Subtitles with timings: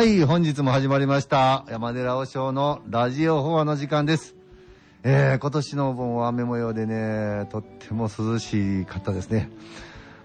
[0.00, 1.66] はい、本日も始まりました。
[1.68, 4.34] 山寺和尚のラジオ法話の時間です。
[5.02, 9.50] えー、今年のお盆は雨模様でね、とっても涼しかったですね。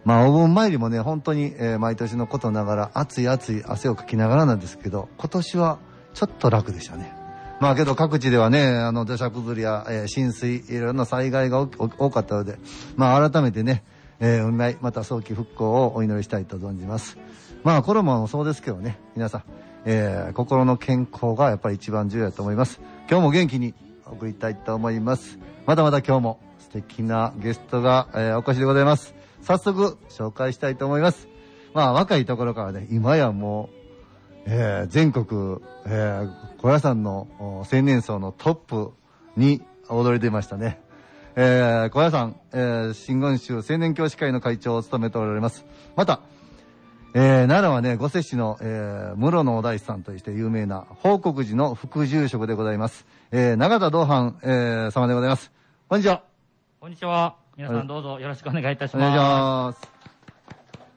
[0.05, 5.79] まあ、お盆参りもね、本当に、えー毎年のことながら、暑い暑い汗をかきながらなんですけど、今年は
[6.13, 7.11] ちょっと楽でしたね。
[7.59, 12.59] まあけど各地ではね、あの土砂崩れや、えー浸水、いろんな災害が多かったので、
[12.95, 13.83] まあ改めてね、
[14.21, 17.17] えー、お見舞い、また早期復興をお祈りしたいと存じます。
[17.65, 19.43] まあコロナもそうですけどね、皆さん、
[19.85, 22.81] えー心の健康がやっぱり一番重要だと思います。
[23.09, 23.73] 今日も元気に
[24.05, 25.37] 送りたいと思います。
[25.65, 29.13] まだまだ今日も素敵なゲストが、えーお越しでございます。
[29.41, 31.27] 早速紹介したいと思います。
[31.73, 33.75] まあ若いところからね、今やもう、
[34.47, 38.91] えー全国、えー小屋さんの青年層のトップ
[39.37, 40.81] に踊り出ましたね。
[41.35, 45.65] えー小屋さん、えー新言宗青年教師会の会長を務めておられます。
[45.95, 46.21] また、
[47.17, 53.05] えー奈良はね、御摂氏の、えー室野お大師さんとして有名な報国寺の副住職でございます。
[53.31, 55.49] えー永田道藩、えー様でございます。
[55.87, 56.23] こんにちは。
[56.81, 57.37] こんにちは。
[57.55, 59.89] 皆さんどうぞよろしくお願いいたしお願いしまます。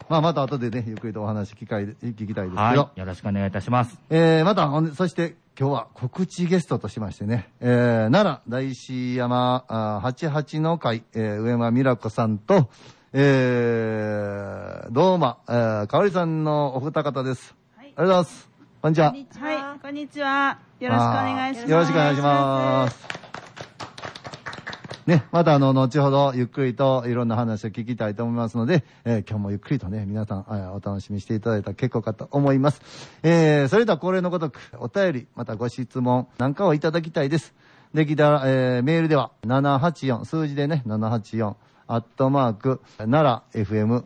[0.09, 2.51] まあ、また後でね、ゆっくりとお話聞きたい聞きたいですけす。
[2.51, 2.57] ど。
[2.57, 2.99] はい。
[2.99, 3.97] よろしくお願いいたします。
[4.11, 12.69] えー、また、そして今日は告知ゲストとしましてね、えー、奈良大師山あー88の会、えー、上間美奈子さんと、
[13.13, 17.55] えー、堂間、えー、かおりさんのお二方です。
[17.77, 18.51] はいありがとうございます。
[18.83, 19.13] こんにちは。
[19.41, 20.59] はい、こんにちは。
[20.79, 21.71] よろしくお願いします。
[21.71, 23.09] よろしくお願いします。
[25.07, 32.83] ね、またあの、後ほどゆっくりといろんな話を聞きたいと思いますので、えー今日もゆっくりとね、皆さん、あお楽しみにしていただいたら結構かと思います。
[33.23, 37.55] えーそれでは恒例のごとく、お便り、またご質問なんかをいただきたいです。
[37.95, 41.55] できたら、えーメールでは、784、数字でね、784、
[41.91, 44.05] アットマーク、奈良 FM、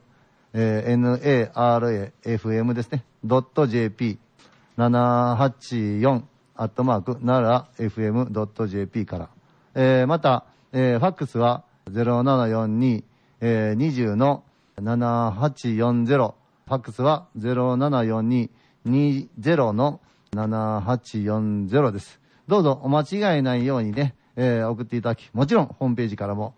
[0.53, 1.50] えー
[2.22, 4.19] NARAFM ですね、ドット JP、
[4.78, 6.22] 784、
[6.54, 9.28] アットマーク、奈良 FM.jp から。
[9.75, 14.44] えーまた、えーファックスは074220の
[14.81, 16.34] 7840。
[16.64, 18.49] ファックスは0742、
[18.87, 20.00] 20の
[20.37, 22.20] 7840です。
[22.47, 23.00] どうぞお間
[23.34, 26.54] 違いないようにね、えー送っていただき、もちろんホームページからも、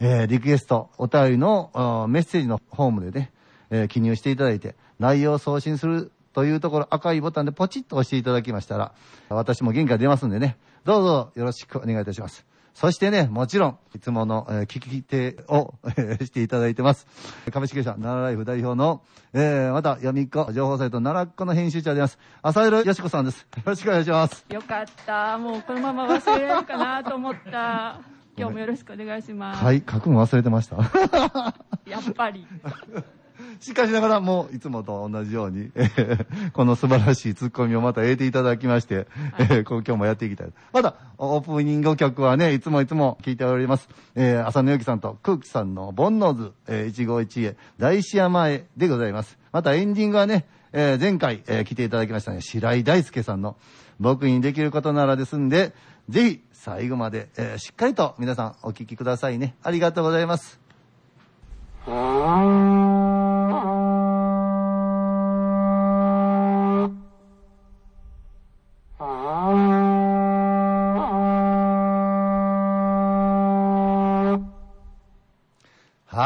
[0.00, 3.32] えーリクエスト、お便りのメッセージのフォームでね、
[3.70, 8.92] えー記入していただいて、内容を送信するというところ、赤いボタンでポチッと押していただきましたら、
[9.28, 12.46] 私も元気が出ますんでね、どうぞよろしくお願いいたします。
[12.74, 17.06] そしてね、もちろん、いつもの、えー聞き手を、えしていただいてます。
[17.50, 19.00] 株式会社奈良ライフ代表の、
[19.32, 22.18] えー、また、読みっ子、情報サイト奈良っ子の編集者であります。
[22.42, 23.40] 浅色よしこさんです。
[23.40, 24.44] よろしくお願いします。
[24.50, 25.38] よかった。
[25.38, 28.15] もうこのまま忘れるかなと思った。
[28.36, 29.64] 今日もよろしくお願いします。
[29.64, 30.76] はい、書くの忘れてました？
[31.88, 32.46] やっぱり。
[33.60, 39.06] しかしながらもういつもと同じように、え ーこの素晴らしいツッコミをまた得ていただきまして、
[39.38, 40.48] えーこう今日もやっていきたい。
[40.72, 43.88] また、オープニング曲はね、いつもいつも聞いております。
[44.14, 49.38] えー浅野由紀さんと空気さんのボンノーズ、えー、151へ、大師山へでございます。
[49.52, 53.56] またエンディングはね、えー前回、えー来ていただきましたね、白井大輔さんの
[54.00, 55.72] 僕にできることならですんで、
[56.08, 59.56] ぜひ最後まで、えーしっかりと皆さんお聞きくださいね。
[59.62, 60.60] ありがとうございます。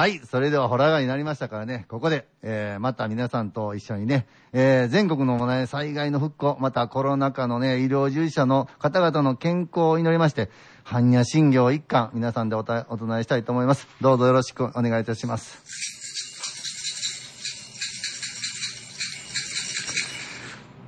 [0.01, 0.19] はい。
[0.21, 10.49] それでは、ホラーガになりましたからね、ここで、えー、また皆さんと一緒にね、えー、全国のね、災害の復興、またコロナ禍のね、医療従事者の方々の健康を祈りまして、
[10.87, 13.89] 般若心経一貫、皆さんでおたお唱えしたいと思います。
[14.01, 15.59] どうぞよろしくお願いいたします。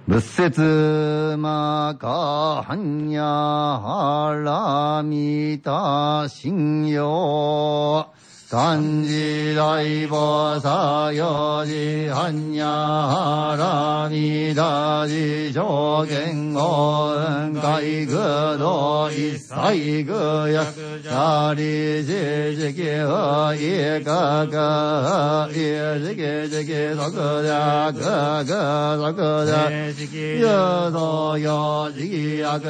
[0.09, 8.11] 仏説まかはんやはらみた信用
[8.53, 18.13] 漢字大菩薩行事はんやはらみたじ上限音外具
[18.59, 20.13] 道一切具
[20.53, 26.21] 役者理事時期をいかかい時期
[26.51, 27.09] 時期即
[27.49, 28.53] 略具
[29.01, 29.17] 即
[29.47, 29.97] 略
[30.41, 32.69] 有道有時役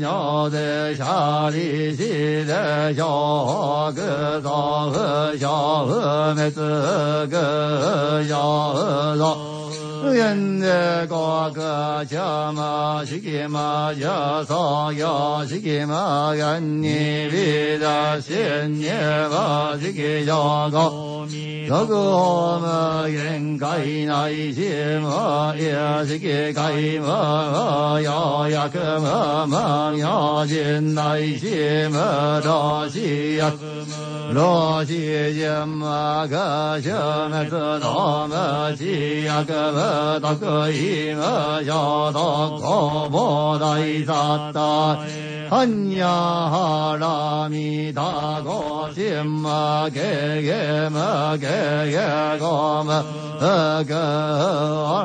[0.00, 4.00] 尿でシャリシで小具
[4.40, 7.36] 造不小不滅具小造愿的国
[9.18, 9.71] 歌
[12.04, 18.92] 伽马西吉玛呀萨呀西吉玛愿你比达仙涅
[19.28, 21.12] 瓦西吉呀高。
[21.72, 24.60] よくおむ限界内し
[25.00, 31.46] まやしき界まよやくままや人内し
[31.90, 33.54] まろしや
[34.32, 39.91] ろしじまがしめつのむしやくむとくいむしょとこ
[43.10, 44.60] ぼだいさった
[45.54, 51.46] はんやはらみだごしまげげまげ
[51.90, 53.94] げごまうぐ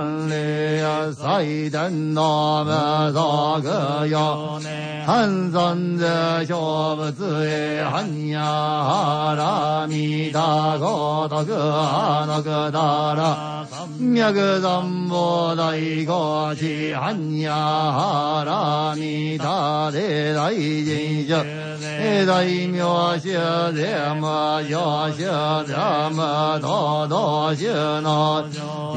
[0.05, 2.71] んりやさいでんのむ
[3.13, 4.61] そぐよ
[5.05, 6.05] 半山で
[6.47, 13.67] 勝負つえはんやはらみだごとくはのくだら
[13.99, 21.43] 脈山ぼ大御しはんやはらみだれ大臣者
[22.27, 22.79] 大名
[23.19, 28.47] 者でまよしでまとどしの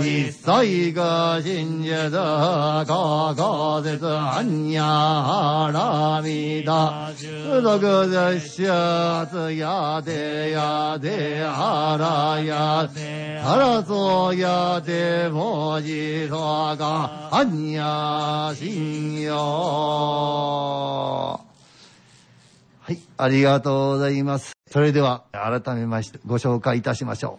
[0.01, 5.73] 一切が信者だかか絶はんやは
[6.21, 7.11] らみだ
[7.63, 12.89] 俗絶者つやでやではらや
[13.43, 16.37] はらそうやでもじそ
[16.77, 19.37] がはんやしんよ
[22.81, 24.53] はい、ありがとうございます。
[24.69, 27.39] それでは、改めまして、ご紹介いたしましょ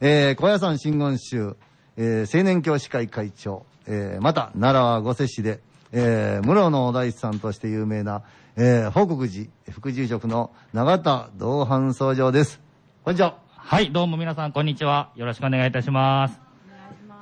[0.00, 0.06] う。
[0.06, 1.56] えー、小屋さん真言宗、
[1.96, 5.58] えー、青年教師会会長、えー、また、奈良は御所市で、
[5.98, 8.22] えー、室のお大師さんとして有名な、
[8.56, 12.60] えー、報国寺副住職の永田道藩僧正です。
[13.02, 13.38] こんにちは。
[13.56, 15.10] はい、どうも皆さん、こんにちは。
[15.16, 16.38] よろしくお願いいたします。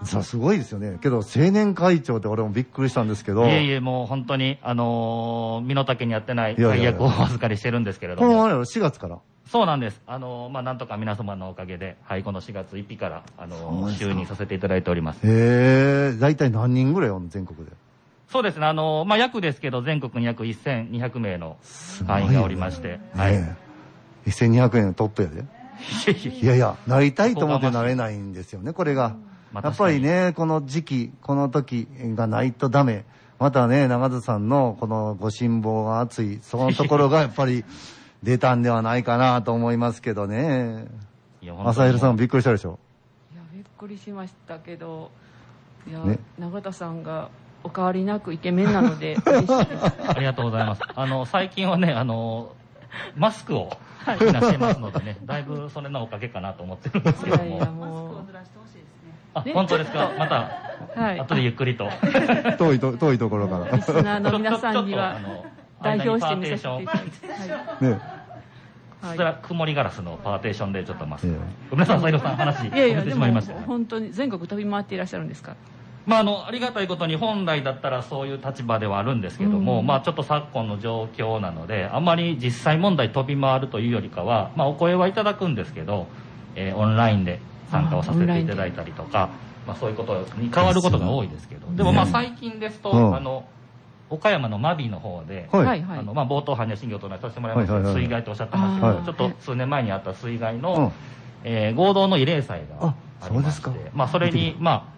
[0.03, 0.99] さあ、すごいですよね。
[1.01, 8.47] けど、青年会長って俺もびっくりしたんですけど、いえいえ、もう本当に、あのー身の丈にやってないいやいやいや大役を お預かりしてるんですけれどこのあも。
[8.49, 9.19] れやろ4月から？
[9.47, 10.03] そうなんです。
[10.09, 15.21] あのーまあ、なんとか皆様のおかげで、はい、この4月1日から、あのー就任させていただいております。
[15.23, 17.71] えー、大体何人ぐらい全国で。
[18.35, 21.57] そうですね、あのーまあ、約ですけど、全国に約1200名の
[22.05, 23.35] 会員がおりまして、はい。
[23.35, 23.57] ね
[24.27, 25.45] え1200円のトップやで。
[26.43, 29.15] いやいや、なりたいと思ってなれないんですよね、これが。
[29.53, 33.05] まあやっぱりね、この時期、この時がないとダメ。
[33.39, 37.65] またね、長津さんのこのご辛抱が熱い、そのところがやっぱり
[38.25, 40.87] 出たんではないかなと思いますけどね。
[41.65, 42.81] 朝昼さんびっくりしたでしょ？
[43.33, 45.13] いやびっくりしましたけど
[45.89, 47.29] いや、ね永田さんが
[47.65, 50.83] お変わりなくイケメンなので嬉しいですありがとうございます。
[50.95, 52.53] あの、最近はね、あの、
[53.17, 53.71] マスクを
[54.21, 57.85] みんなしてますのでね、だいぶそれのおかげかなと思ってるんですけどいやいやも。
[57.87, 58.25] もう
[59.35, 60.13] あ、ね本当ですか？
[60.19, 60.49] また、
[61.01, 61.89] はい後でゆっくりと。
[62.59, 63.77] 遠いと、遠いところから。
[63.77, 65.17] リスナーの皆さんには
[65.83, 67.91] 代表して見させていただきますね。
[67.91, 68.01] はい
[69.05, 71.41] それは曇りガラスのパーテーションでちょっとマスクえを。
[71.71, 73.55] ごめんなさい、斉藤さん、話、いやいや止めてでもしまいました。
[73.67, 75.57] 本当に全国飛び回っていらっしゃるんですか？
[76.07, 79.87] まあ、あの、ありがたいことに本来だったらそういう立場ではあるんですけども、うん。
[79.87, 86.07] まあ、ちょっと昨今の状況なので、あんまり実際問題飛び回るというよりかは、まあ、お声はいただくんですけど、
[86.57, 89.31] えーオンラインで参加をさせていただいたりとか、
[89.67, 93.17] まあ、そういうことに変わることが多いですけど、でもまあ、ね最近ですと、うん。
[93.17, 93.45] あの、
[94.11, 95.83] 岡山の真備の方で、はい。
[95.89, 98.03] あのまあ、冒頭般若心経となさせてもらいましたはいはいはい。
[98.03, 100.93] 水害とおっしゃってましたけど、ちょっと数年前にあった水害の、うん。
[101.45, 103.91] えー合同の慰霊祭があありましてそうですか。
[103.95, 104.94] まあ、それに、まあ、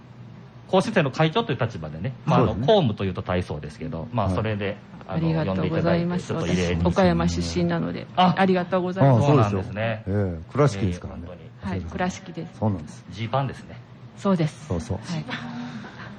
[0.70, 4.76] 講師生の会長という立場でね、まあ、あの公務というと体操ですけど、まあ、はいそれで、
[5.08, 6.32] あありがとうございます
[6.84, 11.68] 岡山出身なのであありがとうございああ、ますそうなんそうですねええ倉敷ですからねええ。
[11.68, 13.04] はい倉敷ですそうなんです。
[13.10, 13.76] ジーパンですね。
[14.16, 14.98] そうですそうそう。
[14.98, 15.24] はい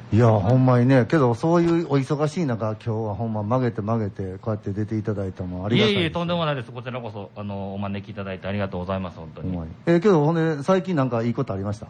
[0.09, 6.45] いや、ほんまにね、けどそういうお忙しい中、今日はほんま曲げて曲げて、こうやって出ていただいたのもありがたいいえいえ、とんでもい。
[6.45, 6.71] ないです。
[6.71, 9.41] こちらこそ、あの、お招きいただいてありがとうございます、本当。
[9.41, 9.57] に。
[9.85, 11.87] えーけどほんで、最近なんかいいことありました？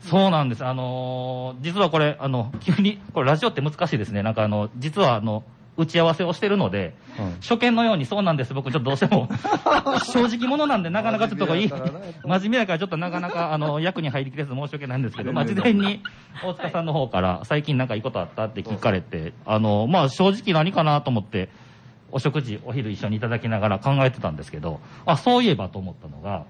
[0.00, 0.64] そうなんです。
[0.64, 4.22] あのー実はこれ、あの、急に、これラジオって難しいですね。
[4.22, 5.44] なんかあの、実はあの、
[5.76, 8.54] 打ち合わせをしてるので、うん初見のようにそうなんです。
[8.54, 9.28] 僕ちょっとどうしても、
[10.12, 16.02] 正直者なんでなかなかちょっとこういい、真面目やからね真面目やからちょっとなかなかあの、役に入りきれず申し訳ないんですけど、まあ事前に
[16.44, 21.48] 大塚さんの方から最近なんかいいことあったって聞かれて、あの、まあ正直何かなと思って、
[22.12, 26.44] お食事、お昼一緒にいただきながら考えてたんですけど、あ、そういえばと思ったのが、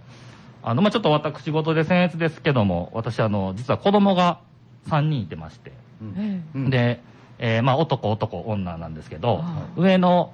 [0.62, 4.40] あの、まあ、ちょっと私事で僭越ですけども、私あの、実は子供が
[4.88, 5.72] 3人いてまして、
[6.16, 6.70] えうん。
[6.70, 7.00] で、
[7.38, 10.32] えーまあ、男、男、女なんですけどあ、上の、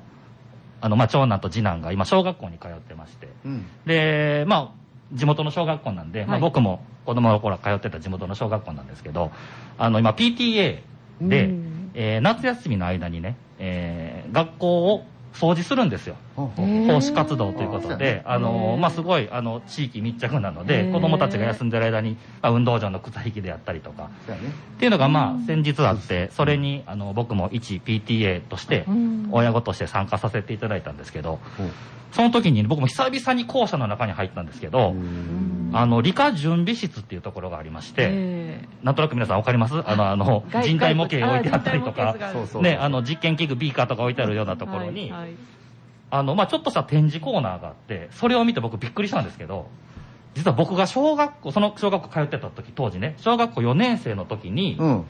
[0.81, 3.67] あの、まあ、長男と次男が今、小学校に通ってまして、うん。
[3.87, 4.71] で、まあ、
[5.13, 6.41] 地元の小学校なんで、まあ、はい。
[6.41, 9.31] 僕も子供の頃通ってた地元の小学校なんですけど、
[9.79, 10.81] あの、今 PTA
[11.21, 11.91] で、うん。
[11.95, 15.05] えー夏休みの間にね、えー学校を
[15.41, 16.17] 掃除するんですよ。
[16.35, 20.93] 奉仕活動ということで、あのまあ、すごいあの地域密着なのへで、ー。
[20.93, 24.11] 子供たちが休んでる間に、まあ、運動場の草引きであったりとか。
[24.27, 31.39] っていうのがまあ先日あって、それにあの僕も一 PTA としてうん、親御として参加させていただいたんですけど、
[32.13, 39.75] その時に僕も久々に校舎の中に入ったんですけど、うんあの理科準備室っていうところがありまして、えなんとなく皆さんわかります？
[39.87, 42.15] あの、あの、外人体模型置いてあったりとか。
[42.61, 45.31] ね、あの実験器具ビーカーとか置いてあるようなところに、はいはい。
[46.11, 49.67] あの、まあ、ちょっとした展示コーナーがあって、それを見て僕びっくりしたんですけど、
[50.35, 55.05] 実は僕が小学校、その小学校通ってた時、当時ね、小学校4年生の時に、うん。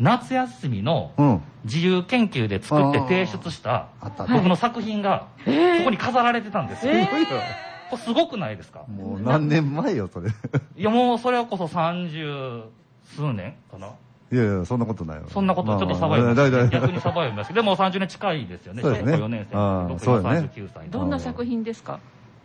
[0.00, 1.42] 夏休みのうん。
[1.64, 3.86] 自由研究で作って提出した
[4.34, 6.92] 僕の作品が、えそこに飾られてたんですよ。
[6.92, 7.71] えー。
[7.92, 8.84] これすごくないですか？
[8.88, 10.30] もう何年前よ、それ。
[10.30, 10.32] い
[10.80, 12.62] いや、もうそれこそ三十
[13.04, 13.88] 数年かな？
[14.30, 15.24] やいや、そんなことないよ。
[15.30, 16.62] そんなことちょっとサバまあまあ読みます。
[16.62, 18.80] だいだい逆にサバ読みますけど、でも30年近いですよね。
[18.82, 22.00] そうですね小学校4年生あー僕そうよね39歳どんな作品ですか？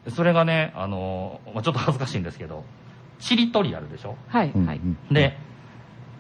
[0.10, 2.66] それがね、あの、まあちょっと恥ずかしいんですけど、
[3.20, 4.16] ちりとりあるでしょ？
[4.28, 4.82] はい、はい。
[5.12, 5.38] で、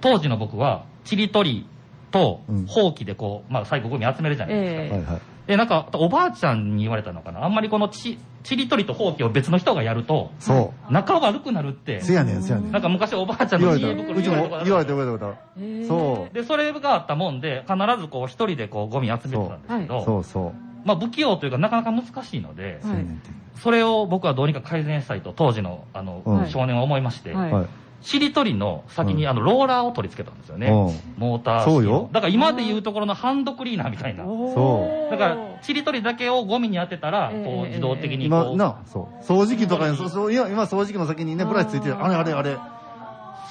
[0.01, 1.67] 当時の僕は、ちりとり
[2.11, 4.81] とうんほうきでこう、まあ最後ゴミ集めるじゃないですか。
[4.95, 5.21] えはいはい。
[5.47, 7.45] で、なんか、おばあちゃんに言われたのかな？
[7.45, 12.71] あんまりこのち、ちりとりとほうきを別の人がやると、そ仲悪くなるってう。、せやねん、せやねん。
[12.71, 13.87] なんか昔おばあちゃん言われた。
[13.87, 19.93] の知恵袋うち言われた言われた言われえーそうで、それがあったもんで、必ずこう一人でこうゴミ集めてたんですけた。
[19.93, 20.53] ど、そうそう。
[20.85, 23.29] まあ不器用というかなかなか難しいので、はいせやねんて
[23.61, 27.65] それを僕はどうにか改善したいと当時のあの、うん少年は思いまして、はいはい。
[28.01, 30.67] しりとりの先にうんあのローラーを取り付けたんですよね。
[30.67, 34.25] うんモーターそうよだから今でいうところのハンドクリーナーみたいな。
[34.25, 39.23] おーだから、ちりとりだけをゴミに当てたら、ええこう自動的にこ今、う、な、そう。
[39.23, 41.95] 掃除機とかに、そうそう今、今掃除機の先にね、ブラシついてる。
[42.01, 42.57] あれあれあれ。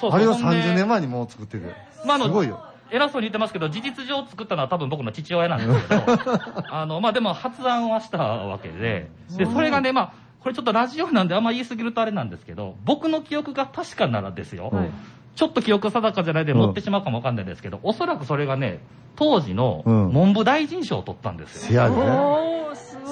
[0.01, 1.75] そうそうあれはほんで30年前にもう作ってる。
[2.05, 2.63] まああのすごいよ。
[2.91, 6.03] 偉そうに言ってますけど、事実上作ったのは多分僕の父親なんですけど、
[6.71, 10.13] あの、まあでも発案はしたわけで、で、それがね、まあ、
[10.47, 14.91] これちょっとラジオなんであんま言い過ぎるとあれなんですけど、僕の記憶が確かならですよ、はい
[15.35, 18.79] ちょっと記憶定かじゃないでうん持ってしまうかもわかんないですけど、おそらくそれがね、
[19.17, 21.69] 当時のうん文部大臣賞を取ったんですよ。
[21.69, 21.97] せやで。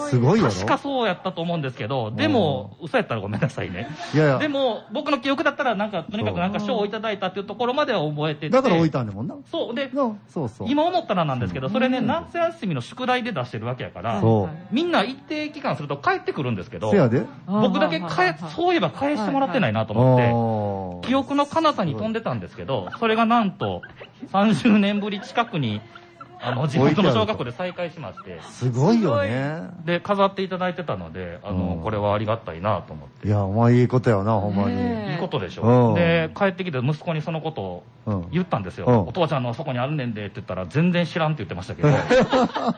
[0.08, 0.40] すごい。
[0.40, 0.48] よ。
[0.48, 3.88] 確かそうやったと思うんですけど、でも、嘘やったらごめんなさいね。
[4.14, 4.38] いやいや。
[4.38, 8.50] でも、僕の記憶だったら、なんか、とにかくなんか賞をいただいたっていうところまでは覚えてて。
[8.50, 9.36] だから置いたんだもんな。
[9.50, 9.74] そう。
[9.74, 10.68] で、なそうそう。
[10.70, 17.22] 今思ったらなんですけど、それね、うん夏休みの宿題で出してるわけやから、そうみんな一定期間すると帰ってくるんですけどせ、やで。
[17.46, 23.82] 僕だけ返、そういえば返してもらってないなと思って、思記憶の彼方に飛んでたんですけど、それがなんと、
[24.32, 25.80] 30年ぶり近くに、
[26.44, 29.62] あの、地元の小学校で再開しまして、すごいよね。
[29.86, 33.26] で、飾っていただいてたので、あの、うんこれはありがたいなと思って。
[33.26, 34.76] いや、お前いいことやな、ほんまに。
[34.76, 35.90] ねいいことでしょ。
[35.90, 38.30] うんで、帰ってきて息子にそのことをうん。
[38.30, 38.86] 言ったんですよ。
[38.86, 41.96] うんお父ちゃんのあそこにあるねんでって言ったら、全然知らんって言ってましたけど、 ま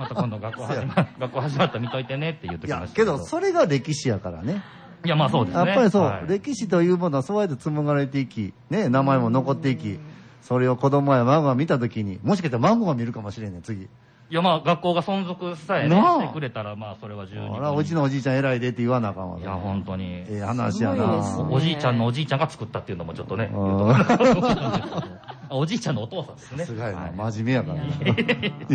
[0.08, 4.62] た今度学校始ま学校始まったら見といてねって言ってきまし、たけど、それが歴史やからね。
[5.04, 5.66] いや、まあそうですね。
[5.66, 9.98] やっぱりそう、はい歴史というものはそうやって紡がれていき、ね、名前も残っていき、
[10.46, 13.82] それを子供や孫が見たときに、もしかしたら孫が見るかもしれんねん、次。
[13.82, 13.88] い
[14.30, 17.56] や、まあ学校が存続さえね、してくれたら、まあそれは十分。
[17.56, 19.40] あら、うちのおじいちゃん偉いでって言わなあかんわ。
[19.40, 20.04] いや、本当に。
[20.04, 23.50] ええ話やなねおじいちゃんのおじいちゃんが作ったっていうのもちょっとね、
[25.50, 26.64] おじいちゃんのお父さんですね。
[26.64, 27.84] すごいな、はい真面目やからな。
[27.84, 27.88] い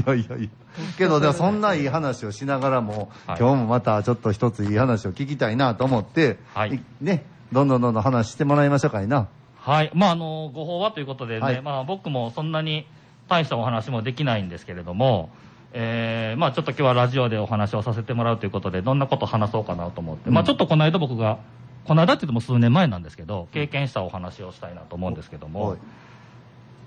[0.06, 0.50] やいやいや。
[0.98, 7.24] けど、でもそんないい話をしながらも、はい今日もまたちょっと一ついい話を聞きたいなと思って、はいね、
[7.54, 9.30] どんどんどんどん話してもらいましょうかいな。
[9.64, 9.92] はい。
[9.94, 12.88] まあ、あの、ご法話ということでね、はいまあ、僕もそんなに
[13.30, 15.30] 大したお話もできないんですけれども、
[15.74, 20.34] えー、まあ、ちょっと今日はラジオでお話をさせてもらうということで、どんなことを話そうかなと思って、うん。
[20.34, 21.38] まあ、ちょっとこの間僕が、
[21.86, 25.78] この間って言っても数年前なんですけど、経験したお話をしたいなと思うんですけども、はい。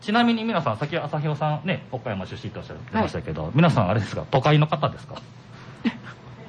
[0.00, 5.22] ちなみに皆さん、先朝日さんね、岡山出身とおっしゃってましたけど、皆さんあれですか、都会の方ですか？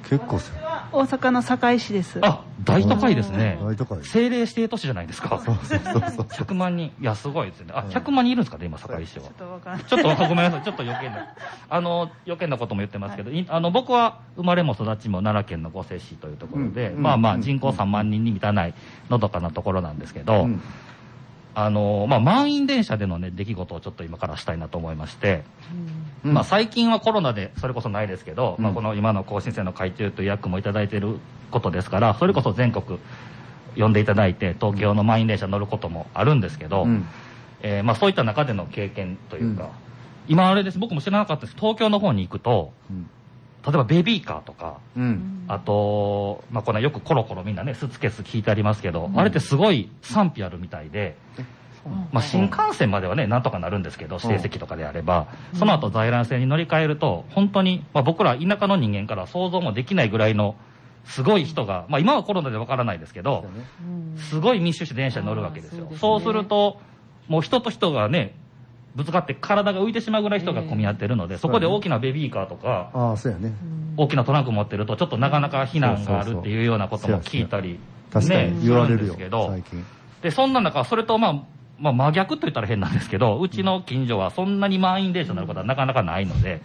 [0.08, 0.52] 結構す
[0.92, 0.98] る。
[0.98, 2.18] 大阪の堺市です。
[2.22, 3.58] あ、大都会ですね。
[3.60, 3.98] 大都会。
[3.98, 5.40] 政令指定都市じゃないですか。
[5.44, 6.26] そうそうそうそう。
[6.26, 6.92] 100万人。
[7.00, 7.72] いや、すごいですね。
[7.74, 9.32] あ、うん100万人いるんですかね、今、堺市はちょっ。
[9.34, 9.84] とわからない。
[9.84, 11.34] ちょっとごめんなさい、ちょっと余計な、
[11.68, 18.74] あの、余計なことも言ってますけど、いあの、僕は生まれも育ちも奈良県の御所市というところで、うんまあまあうん人口3万人に満たない
[19.10, 20.60] のどかなところなんですけど、うん
[21.58, 25.42] あの、まあ満員電車でのね、出来事をちょっと今からしたいなと思いまして、
[26.22, 26.34] うん。
[26.34, 28.62] まあ最近はコロナでそれこそないですけど、うん。
[28.62, 31.16] まあこの今の更新生の会中という役もいただいている
[31.50, 32.98] ことですから、それこそ全国
[33.74, 37.06] 呼んでいただいて、東京の満員電車乗ることもあるんですけど、うん。
[37.62, 39.70] えーまあ、そういった中での経験というか、うん。
[40.28, 40.78] 今あれです。
[40.78, 41.56] 僕も知らなかったです。
[41.56, 43.08] 東京の方に行くとうん
[43.66, 45.44] 例えばベビーカーとか、うん。
[45.48, 51.16] あと、まあ、このよくコロコロみんなね、スーツケース聞いてありますけど、あれってすごい賛否あるみたいで、
[52.12, 60.54] まあ、新幹線まではね、なんとかなるんですけど、指定席とかであれば、その後在来線に乗り換えると、本当に、まあ、僕ら田舎の人間から想像もできないぐらいの、
[61.04, 63.46] すごい人が、まあ、今はコロナでわからないですけど、
[64.16, 65.88] すごい密集して電車に乗るわけですよ。
[65.92, 66.80] そそうすると、
[67.28, 68.34] もう人と人がね、
[68.96, 73.52] ぶつかって体が浮いてしまうぐらい人が混み合ってるので、そこで大きなベビーカーとか、ああ、そうやね。
[73.98, 77.78] 大きなトランク持ってると、ちょっとなかなか避難があるっていうようなことも聞いたり、
[78.26, 79.48] ねに言われるんですけ、ど。
[79.48, 79.84] 最、近。
[80.22, 81.42] で、そんな中、それとまあ、
[81.78, 86.62] まあ、真逆と言ったら変なんですけど、うちの近所はそんなに満員電車になることはなかなかないので、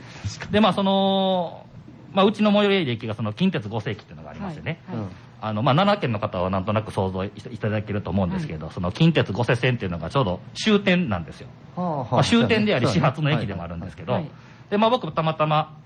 [0.52, 1.66] で、まあ、その、
[2.14, 5.08] まあ、うちの最寄り駅がその近鉄5世紀っていうのがありましてね、はいはい。
[5.42, 11.48] あの、まあ、奈良県の方はなんとなく想像いいただけると思うんですけど、その近鉄五瀬線っていうのがちょうど終点なんですよ。
[11.76, 14.30] はまあ、終点であり始発の駅でもあるんですけど、はい
[14.72, 15.78] で、まあ、僕たまたま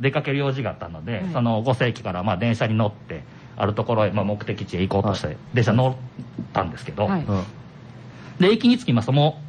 [0.00, 1.32] 出かける用事があったので、はい。
[1.32, 3.22] その五世紀からまあ電車に乗って、
[3.56, 7.08] あるところへまあ目的地へ行こうとして、電車乗ったんですけど。
[8.38, 9.40] で、駅に着きますとも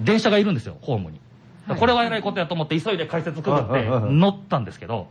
[0.00, 1.20] う、電車がいるんですよ、ホームに。
[1.66, 1.78] はい。
[1.78, 5.08] これは偉いことやと思って急いで解説くぐってはいはいはい乗ったんですけど、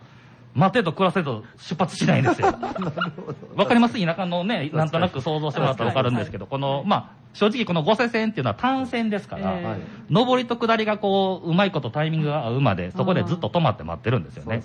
[0.53, 2.47] 待てと暮らせと出発しないんですよ。
[3.55, 4.05] わかります？
[4.05, 14.61] 田舎のね、なんとなく想像してもらったらわかるんですけど、この、まあ、正直この五瀬線っていうのは単線ですから、ええ上りと下りがこう、うまいことタイミングが合うまで、そこでずっと止まって待ってるんですよね。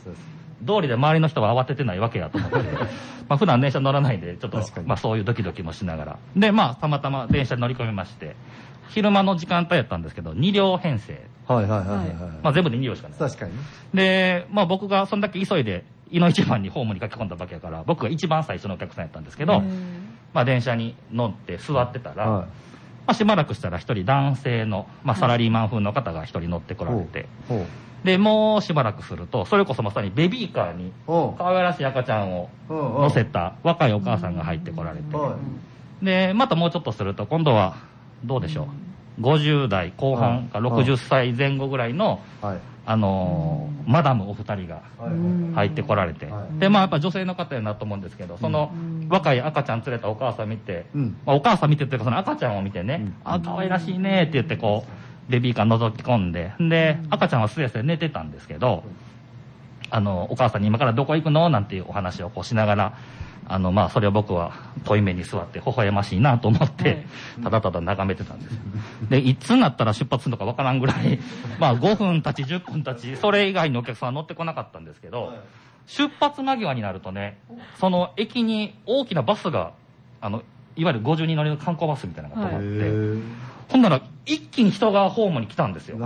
[0.66, 2.56] 通りで周りの人は慌ててないわけやと思って、
[3.28, 6.18] まあ普段電車乗らないんで、ちょっとまあそういうドキドキもしながら。
[6.34, 8.34] で、まあたまたま電車に乗り込みまして、
[8.88, 11.26] 昼間の時間帯やったんですけど、2両編成。
[11.46, 12.16] はいはいはいはいはい。
[12.42, 13.18] まあ全部で2両しかない。
[13.18, 13.62] 確かにね。
[13.94, 19.62] で、まあ僕がそんだけ急いで、井の一番にホームに書き込んだわけやから、僕が一番最初のお客さんやったんですけど、
[20.32, 22.46] まあ電車に乗って座ってたら、はま
[23.06, 26.88] あしばらくしたら一人男性の、まあサラリーマン風の方が一人乗ってこい。
[26.88, 27.26] られて。
[28.04, 30.92] で、もうしばらくすると、それこそまさにベビーカーに。
[31.06, 32.50] 可愛らしい赤ちゃんを。
[32.68, 35.36] 乗せた若いお母さんが入ってこられて、は
[36.02, 36.04] い。
[36.04, 37.76] で、またもうちょっとすると、今度は、
[38.24, 38.68] どうでしょ
[39.18, 40.84] う、50代後半かはい。
[40.84, 42.58] 60歳前後ぐらいの、はい。
[42.88, 45.54] あのーマダムお二人がはい。
[45.54, 46.58] 入ってこられて、はい。
[46.58, 51.16] で、まあやっぱ女性の方やなと思うんですけど、そのうん若い赤ちゃん連れたお母さん見て、うん。
[51.24, 53.14] まあ、お母さん見てっていうか、その赤ちゃんを見てね、うん。
[53.24, 54.84] あ、可愛らしいねって言って、こ
[55.28, 58.82] う、ベビーカー覗き込んで、で、赤ちゃんはすやすや寝てたんですけど、
[59.90, 61.48] あの、お母さんに今からどこ行くの？
[61.48, 62.92] なんていうお話をこうしながら、
[63.48, 64.52] あの、まあ、それを僕は
[64.84, 67.06] 遠い目に座って微笑ましいなと思って、
[67.42, 68.60] ただただ眺めてたんですよ。
[69.08, 71.18] で、いつになったら出発するのかわからんぐらい、
[71.58, 75.34] まあ、5分経ち、10分経ち、それ以外のお客さんは乗ってこなかったんですけど、
[75.86, 77.38] 出発間際になるとね、
[77.78, 79.72] その駅に大きなバスが、
[80.20, 80.42] あの、
[80.74, 85.98] いわゆる50人乗りの観光バスみたいなのが止まって、へほんなら一気に人がホームに来たんですよ。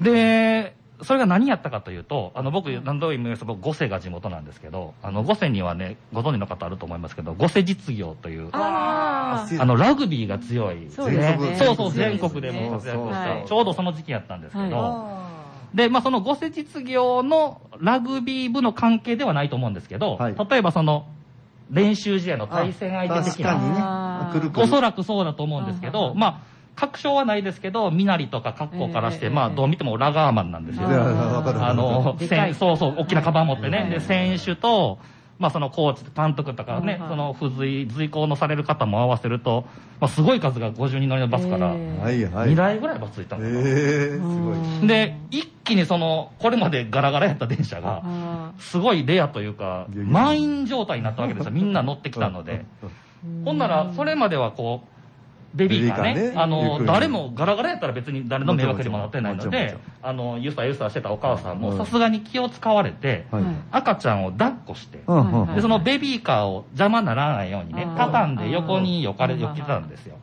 [0.00, 11.12] で、それが何やったかというと、あの僕、何度も言います僕、五世が地元なんですけど、あの五世にはね、ご存知の方あると思いますけど、五世実業という、ああのラグビーが強い、そう
[11.56, 12.72] そうそう、全全国国でも。
[12.72, 13.44] 活躍した、はい。
[13.46, 15.28] ちょうどその時期やったんですけど、は
[15.74, 20.34] で、まあ、その五世実業のラグビー部の関係ではないと思うんですけど、はい。
[20.50, 21.06] 例えばその、
[21.70, 24.32] 練習試合の対戦相手的な。
[24.56, 26.40] おそらくそうだと思うんですけど、うんまあ、
[26.78, 30.92] 確証はないですけど、身なりとか格好からして、ええまあ、どう見てもラガーマンなんですよい。
[30.92, 32.16] やわかるあの、
[32.54, 33.78] そうそう、大きなカバン持ってね。
[33.78, 35.00] はいで、選手と、
[35.40, 39.64] まあ、そのコーチ、監督とかねはい、その付随、随行のされる方も合わせると、
[40.00, 42.50] まあ、すごい数が50人乗りのバスから、えはいはい。
[42.50, 43.60] 2台ぐらいバスついたえのかな。
[43.60, 44.88] えすごい。
[44.88, 51.50] で、一気にその、これまでガラガラやった電車が、あすごいレアというか、満員状態になったわけですよ。
[51.50, 52.64] みんな乗ってきたので。
[52.84, 54.97] ーほんなら、それまではこう、
[55.54, 56.40] ベビーカーね、ーカーね。
[56.40, 63.42] あの、誰もガラガラやったら別に誰の迷惑にもなってないのであの、ゆさゆさしてたお母さんもうんさすがに気を使われて、はい。
[63.42, 70.16] はい赤ちゃんを抱っこして、はいで、そのベビーカーを邪魔にならないようにね畳んで横によかれ、よけてたんですよ。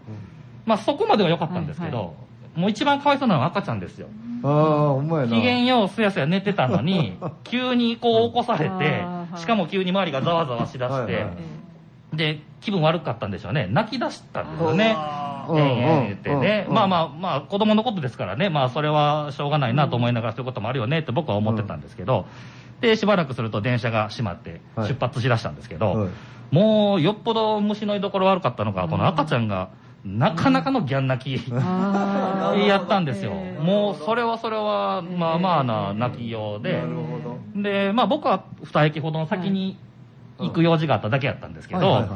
[0.66, 2.16] まあそこまでは良かったんですけはいど、
[2.56, 4.08] もう一番かわいそうなのは赤ちゃんですよ。
[4.44, 5.32] ああ、ほんまやな。
[5.32, 9.04] 機嫌ようすやすや寝てたのに、急にこう起こされて
[9.38, 11.32] しかも急に周りがざわざわしだしてはいは
[12.14, 13.68] い、で、気分悪かったんでしょうね。
[13.72, 14.96] 泣き出したんですよね。
[15.48, 16.72] うんええってねう。
[16.72, 18.50] んまあまあまあ、子供のことですからね。
[18.50, 22.26] まあ、それはしょうがないなと思いながらそういうこともあるよねって僕は思ってたんですけど、
[22.82, 26.10] で、しばらくすると電車が閉まってはい出発しだしたんですけど、はい
[26.52, 29.70] もうよっぽど虫の居所悪かったのか、この赤ちゃんが
[30.06, 31.52] なかなかのギャン泣き。
[31.52, 33.58] やったんですよえ。
[33.60, 36.84] ーもう、それはそれは、まあまあな泣きようで。
[37.56, 39.78] で、まあ僕は二駅ほどの先に
[40.38, 42.08] 行く用事があっただけやったんですけど、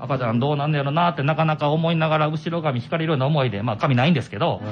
[0.00, 4.62] 赤ちゃんどうなんねやろなってなかなか思いながら後ろ髪引かれるような思いで、まあ髪ないんですけど、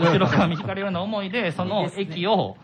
[0.00, 2.56] 後ろ髪引かれるような思いで、 その駅を、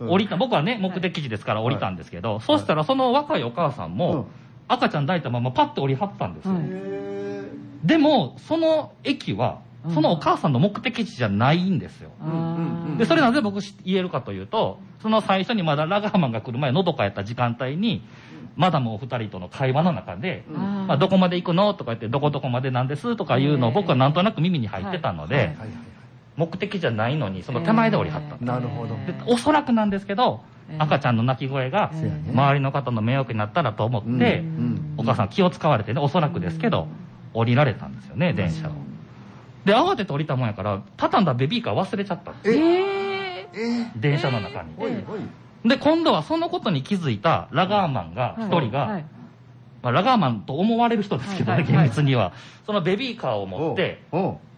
[0.00, 0.10] うん。
[0.10, 3.96] 降りた、僕はね、目的地ですから降りたんですけど、そしたらその若いお母さんうん。
[3.96, 4.28] も、
[4.68, 6.54] 赤ちゃん抱いたままパッて降りはったんですよ。
[7.82, 9.58] でも、その駅は、
[9.94, 12.10] そのお母さんの目的地じゃないんですよ。
[12.98, 18.02] で、それなぜ僕し言えるかというと、その最初にまだラガーマンが来る前、のどかやった時間帯に、
[18.58, 20.86] マダムお二人との会話の中で、あー。
[20.86, 25.46] まあ、どこまで行くのとか言って、どこどこまでなんですとかいうのを僕はなんとなく耳に入ってたので、はい。
[25.46, 25.68] はいはい
[26.38, 28.36] 目的じゃないのに、その手前で降りはった。
[28.36, 28.94] えーなるほど。
[28.94, 30.40] でおそらくなんですけど、
[30.70, 30.82] えー。
[30.82, 31.90] 赤ちゃんの泣き声が、
[32.32, 34.94] 周りの方の迷惑になったらと思って、うん。
[34.98, 36.86] お母さん気を使われてね、おそらくですけど、
[37.34, 38.72] 降りられたんですよね、電車を。
[39.64, 42.86] で、慌てて降りたもんやから、畳んだベビーカー忘れちゃったんですえよ
[43.54, 44.74] ええ電車の中に。
[44.78, 45.20] おいおい
[45.64, 49.04] で、今度はそのことに気づいたラガーマンが、一人が、はい。
[49.82, 52.32] まあ、ラガーマンと思われる人ですけどね、はいはい厳密には。
[52.66, 54.02] そのベビーカーを持って、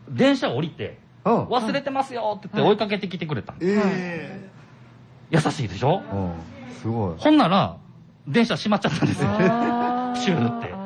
[0.09, 3.53] 電車を降りて、忘れてますよって言って追いかけてきてくれた。
[3.53, 3.83] んです。
[3.87, 4.51] え
[5.31, 6.03] 優しいでしょ？
[6.81, 7.15] すごい。
[7.19, 7.77] ほんなら、
[8.27, 9.29] 電車閉まっちゃったんですよ。
[10.17, 10.73] シューって。
[10.73, 10.80] あ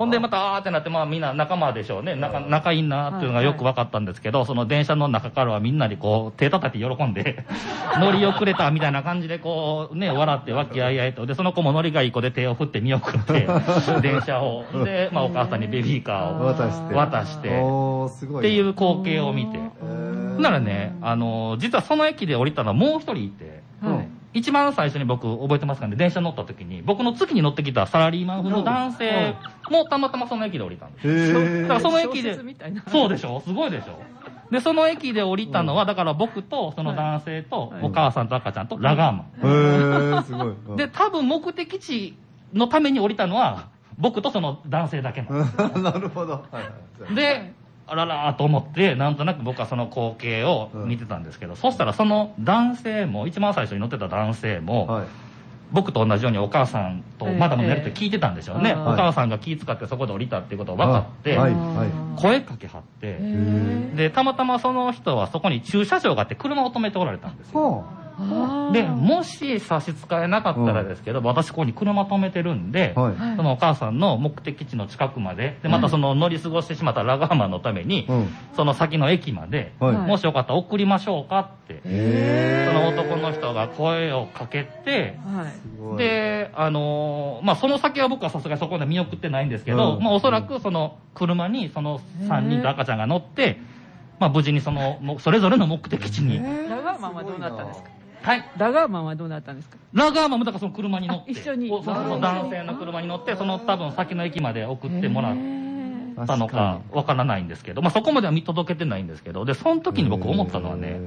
[0.00, 2.16] ほんでまたあーってなって、まあみんな仲間でしょうね。
[2.16, 7.44] 仲仲いいなっていうのがよく分かったんですけど、その電車の中からはみんなでこう手叩いて喜んで、
[8.00, 11.26] 乗り遅れたみたいな感じでこうね、笑って和気あいあいと。
[11.26, 13.46] で、その子も乗りがいい子で手を振って見送って、
[14.00, 14.64] 電車を。
[14.86, 16.46] で、まあお母さんにベビーカーを。
[16.46, 19.58] 渡して渡しておーすごいっていう光景を見て。
[20.38, 29.34] ならね、あの、実はその駅で降りたのはもう一人いて、ーはい一番最初に僕覚えてますかね、電車乗った時に、僕の次に乗ってきたサラリーマン風の男性
[29.70, 31.08] もたまたまその駅で降りたんです。
[31.08, 32.38] へだからーその駅で
[32.92, 33.40] そうでしょ？
[33.44, 34.00] すごいでしょ？
[34.52, 37.84] で、その駅で降りたのは、だから僕とその男性とはい。
[37.84, 40.76] お母さんと赤ちゃんとラガーマへーすごい。
[40.76, 42.16] で、多分目的地
[42.52, 45.56] のために降りたのは、僕とその男性だけなんです。
[45.82, 46.32] なるほど。
[46.32, 47.14] はいはい。
[47.14, 47.52] で、
[47.90, 55.06] あららーと思って、なんとなく僕はその光景を見てたんですけど、そしたらその男性も、一番最初に乗ってた男性も、はい。
[55.72, 57.36] 僕と同じようにお母さんとええ。
[57.36, 58.70] マダムのやりとり聞いてたんでしょうね。
[58.70, 58.76] ええ。
[58.76, 61.52] お母さんが気遣ってそこで降りたっていうことが分かって、はい。
[62.16, 63.18] 声かけはって、
[63.96, 67.84] で、たまたまその人はそこに駐車場があって車を止めておられたんですよ。
[68.72, 73.16] で、もし差し支えなかったらですけど、私ここに車止めてるんで、うはい。
[73.16, 73.36] はい。
[73.36, 78.28] そのお母さんの目的地の近くまで、で、またその乗り過ごしてしまったラガーマンのために、うん。
[78.54, 79.94] その先の駅まで、はい。
[79.96, 85.46] はいもしよかったら送りましょうかって、へその男の人が声をかけて、は
[85.94, 85.96] い。
[85.98, 90.02] で、あのーまあ、その先は僕はさすがにそこで見送ってないんですけど、うん。
[90.02, 93.58] まあ、おそらくその車にその3人と赤ちゃんが乗って、
[94.18, 96.38] まあ、無事にその、もそれぞれの目的地に。
[96.68, 97.90] ラガーマンはどうなったんですか？
[98.22, 98.50] はい。
[98.56, 99.76] ラガーマンはどうなったんですか？
[99.92, 101.70] ラガーマンもだからその車に乗って、あ一緒に。
[101.70, 105.36] おその男性の車に乗って、その多分先の駅まで送ってもらっ
[106.26, 111.00] たのかわからないんですけど、まあ、そこまでは見届けてないんですけど、で、その時に僕思ったのはね、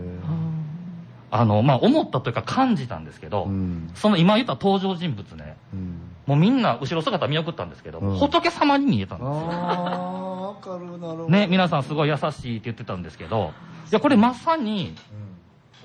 [1.30, 3.92] あの、まあ、思ったというか感じたんですけど、うん。
[3.96, 6.00] その今言った登場人物ね、うん。
[6.26, 8.18] もうみんな後ろ姿見送ったんですけど、うん。
[8.18, 9.32] 仏様に見えたんですよ。
[9.52, 11.30] ああわかるなるほど。
[11.30, 13.52] ね、皆さんすごい優しいって言ってたんですけど、
[13.92, 14.96] いや、これまさに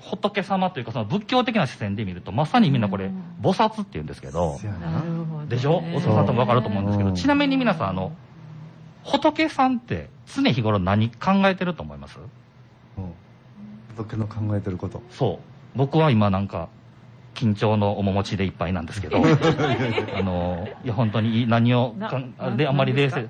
[0.09, 4.57] 仏様というか、その仏教的な視線で見ると、まさにみんなこれ、菩薩って言うんですけど
[5.47, 5.83] でしょ？
[5.95, 7.15] お父さんともわかると思うんですけど、うん。
[7.15, 8.11] ちなみに皆さん、あの、
[9.03, 12.17] 仏さんって常日頃何考えてると思います？
[12.97, 13.11] うん。
[13.95, 15.01] 仏の考えてること。
[15.11, 15.77] そう。
[15.77, 16.69] 僕は今なんか、
[17.35, 23.29] 緊張の面持ちでいっぱいなんですけど、 あの、いや、本当に何をかんなで、あんまり冷静。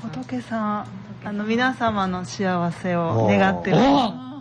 [0.00, 0.86] 仏さん
[1.24, 4.35] あの皆様の幸せを願ってるおーあ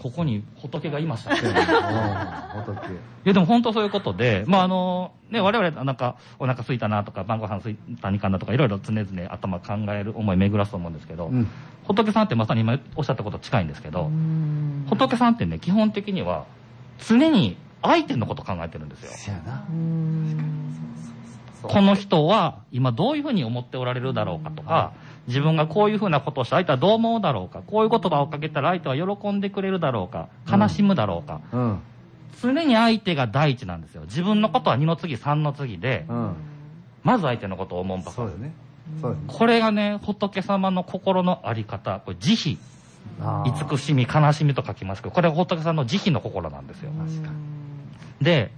[0.00, 1.32] ここに仏がいました。
[1.36, 1.50] うん仏。
[1.50, 11.46] いや、でも本当そういうことで、まあ、あの、ね、我々なんか、お腹空いたなとか、晩ご飯空いたにかなとか、いろいろ常々頭考える思い巡らすと思うんですけど、うん。
[11.84, 14.86] 仏さんってまさに今おっしゃったこと近いんですけーど、うん。
[14.88, 16.44] 仏さんってね、基本的には、
[17.06, 19.10] 常に相手のこと考えてるんですよ。
[21.62, 24.92] この人は今どういうふうに思っておられるだろうかとか、
[25.30, 31.80] 自分がこういうふうなことをして相手はどう思うだろうか、こういう言葉をかけたら相手は喜んでくれるだろうか、悲しむだろうか、うん。
[32.42, 34.02] 常に相手が第一なんですよ。
[34.02, 36.34] 自分のことは二の次、三の次で、うん。
[37.02, 38.42] まず相手のことを思うばかり。
[38.42, 38.48] ね。
[38.48, 38.52] ね。
[39.28, 46.90] これがね、仏様の心のあり方、これ慈悲、慈しみ、悲しみと書きますけど、これが仏さんの慈悲の心なんですよ。
[46.98, 47.36] 確かに。
[48.24, 48.50] で、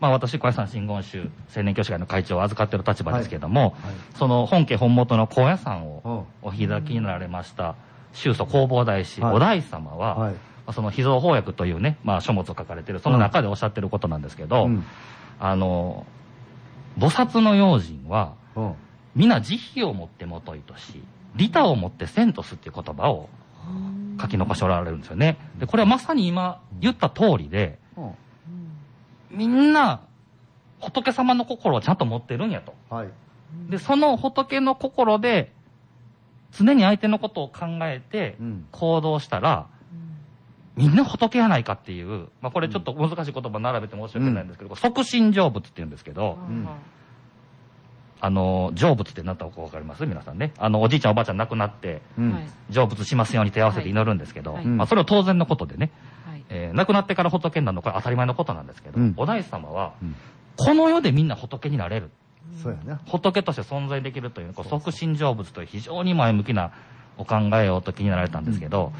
[0.00, 3.72] まあ私、小屋さん真言宗青年教師会の会長を預かっている立場ですけども、はい
[4.18, 7.74] その本家本元の高野山をうんお開きになられました、
[8.12, 14.84] 宗祖弘法大師、はいお大師様は、はいまあその秘蔵法訳というね、まあ書物を書かれている、その中でおっしゃってることなんですけど、うん
[15.40, 16.06] あの、
[16.98, 18.74] 菩薩の用心は、うん
[19.16, 21.02] 皆慈悲をもってもといとし、
[21.34, 23.28] 利他をもってせんとすっていう言葉を
[24.20, 25.38] 書き残しておられるんですよね。
[25.58, 28.10] で、これはまさに今言った通りで、うん
[29.30, 30.00] みんな、
[30.80, 32.74] 仏様の心をちゃんと持ってるんやと。
[32.88, 33.08] はい。
[33.68, 35.52] で、その仏の心で、
[36.52, 38.66] 常に相手のことを考えてうん。
[38.72, 39.66] 行動したら、
[40.76, 46.68] みんな仏やないかっていう、まあこれちょっと難しい言葉並べて申し訳ないんですけど、即身成仏って言うんですけど、ん。
[48.20, 50.06] あの、成仏ってなったかわかります？
[50.06, 50.52] 皆さんね。
[50.58, 52.32] あの、おじいちゃんおばあちゃん亡くなって、うん。
[52.32, 52.46] はい。
[52.70, 54.64] 成仏しますように手合わせて祈るんですけど、はい。
[54.66, 56.17] まあそれは当然のことでね、はい
[56.48, 60.14] えー亡くなってから仏になるのこれ当たり前のことなんですけど、うんお大師様は、うん
[60.58, 62.10] この世でみんな仏になれる。
[62.62, 63.00] そうやね。
[63.06, 66.72] 仏として存在できるという、こう即身成仏という非常に前向きな
[67.16, 68.92] お考えをお時になられたんですけど、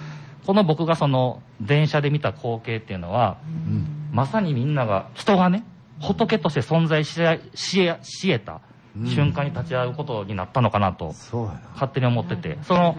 [0.47, 4.09] この僕がその電車で見た光景っていうのは、うん。
[4.13, 5.65] まさにみんなが、人がね、
[6.01, 7.21] 仏として存在し
[7.55, 8.61] しえた
[9.05, 11.13] 瞬間に立ち会うことになったのかなと。
[11.75, 12.97] 勝手に思ってて、その、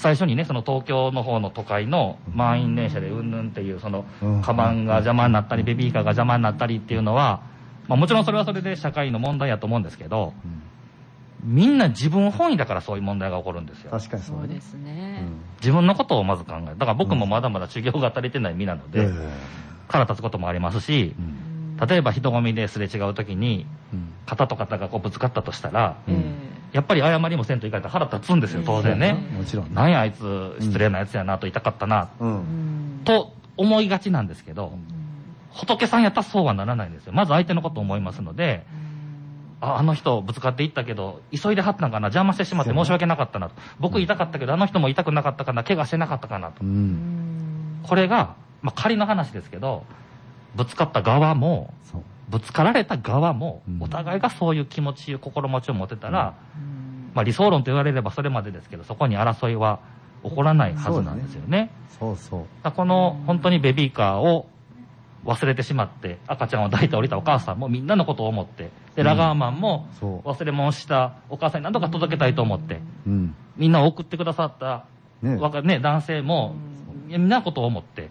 [0.00, 7.42] 最初にね、その東京の方の都会の満員電車でうんぬんっていう、そのうん、カバンが邪魔になったり、ベビーカーが邪魔になったりっていうのは、
[7.86, 11.54] まあもちろんそれはそれで社会の問題やと思うんですけど、うん。
[11.54, 13.90] みんな自分本位だからそういう問題が起こるんですよ。
[13.90, 14.58] 確かにそうで。
[14.60, 15.22] すね。
[15.60, 16.78] 自分のことをまず考える。
[16.78, 19.06] だから僕もまだまだ修行が足りてない身なので、
[19.88, 21.86] 腹立つこともありますしう、ん。
[21.86, 24.12] 例えば人混みですれ違う時に、うん。
[24.24, 26.14] 肩と肩がこうぶつかったとしたら、うん。
[26.14, 29.14] えやっぱり謝りもせんといかんと腹立つんですよ、当然ね。
[29.36, 29.70] もちろんね。
[29.74, 32.08] なんやあいつ失礼なやつやなと言いたかったな、
[33.04, 34.72] と思いがちなんですけど、
[35.52, 37.12] 仏さんやったらそうはならないんですよ。
[37.12, 38.64] まず相手のことを思いますので、
[39.60, 43.54] あ、あの人ぶつかっていったけど、急いではったんかな、邪魔してしまって申し訳なかったなと。
[43.78, 46.62] 僕痛かったけど、あの人も痛くなかったかな、怪我してなかったかなと
[47.82, 49.84] これが、まあ、仮の話ですけど、
[50.54, 51.74] ぶつかった側も。
[52.30, 56.80] ぶつかられた側もうん、お互いがそういう気持ち、心持ちを持てたら、うん
[57.14, 59.80] まあ、理想論と言われればそれまでですけど、そこに争いは
[60.22, 61.70] 起こらないはずなんですよね。
[61.98, 62.70] そうそう。
[62.70, 64.46] この本当にベビーカーを
[65.24, 69.88] 忘れてしまって、赤ちゃんを抱いて降りたお母さんもみんなのことを思って、で、ラガーマンも。
[70.00, 73.34] 忘れ物したお母さんに何とか届けたいと思って、うん。
[73.56, 74.84] みんなを送ってくださった、
[75.22, 76.54] ねね、男性も、
[77.06, 78.10] みんなのことを思って、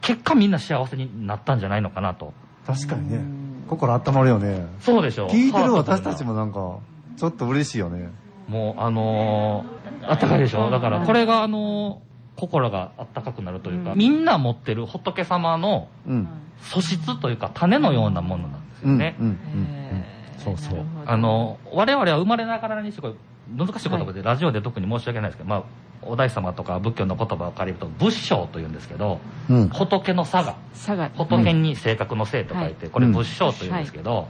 [0.00, 2.32] 結果みんな幸せになったんじゃないのかなと。
[2.66, 3.37] 確かにね。
[3.68, 4.66] 心温まるよね。
[4.80, 5.28] そうでしょう。
[5.28, 6.78] 聞いてる私たちもなんか、
[7.16, 8.10] ちょっと嬉しいよね。
[8.48, 16.28] もう、あのー、あったかいでしょだから、これが、あのー心があったかくなるというか、うんみんな持ってる仏様のうん。
[16.60, 18.90] 素質というか、種のようなものなんですうん。
[18.90, 18.98] うん。
[18.98, 19.16] よね。
[19.18, 19.26] うん。
[19.26, 19.36] うん
[19.68, 23.14] ええそうそうあの、我々は生まれながらにして、これ、
[23.56, 25.62] 難しい言葉で、ラジオで特に申し訳ないですけど、まあ、
[26.02, 29.68] お大師様とか仏教の言葉を借りると、仏性というんですけど、うん。
[29.68, 33.12] 仏の差が、佐賀仏に性格の性と書いて、これうん。
[33.12, 34.28] 仏性というんですけど、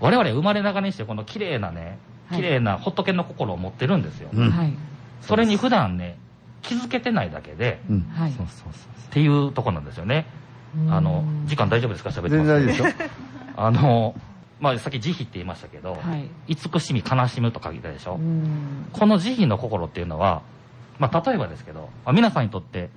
[0.00, 2.38] 我々生まれながらにして、この綺麗なね、はい。
[2.38, 4.30] 綺麗な仏の心を持ってるんですよ。
[5.20, 6.18] それに普段ね、
[6.62, 10.26] 気づけてないだけで、っていうとこなんですよね。
[10.90, 12.10] あの、時間大丈夫ですか？
[12.10, 12.46] 喋って全ます。
[12.46, 13.08] 然大丈夫ですよ。
[13.56, 14.14] あの、
[14.64, 18.14] まあ、さっき慈悲って言いましたけど、はい慈しみ、悲しむと書いたでしょ？
[18.14, 20.42] うんこの慈悲の心っていうのは、
[20.98, 22.88] まあ、例えばですけど、まあ、皆さんにとって、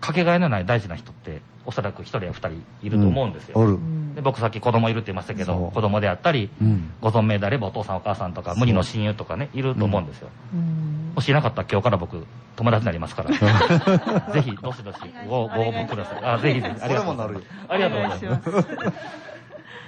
[0.00, 3.58] かけがえのない大事な人って、おそらく一人や二人いると思うんですよ。
[3.58, 3.78] おる。
[4.14, 6.92] で僕さっき子供いるって言いましたけど、子供であったり、うん。
[7.00, 10.28] ご存命であればお父さんお母さんとか、無理の親友とかね、いると思うんですよ。
[10.54, 13.30] うんもしいなかったら今日から僕、友達になりますから。
[14.34, 16.22] ぜひ、どしどしごご応募ください。
[16.22, 16.82] あ、ぜひぜひ。
[16.82, 17.46] ありがとうございます。
[17.70, 19.25] ありがとうございます。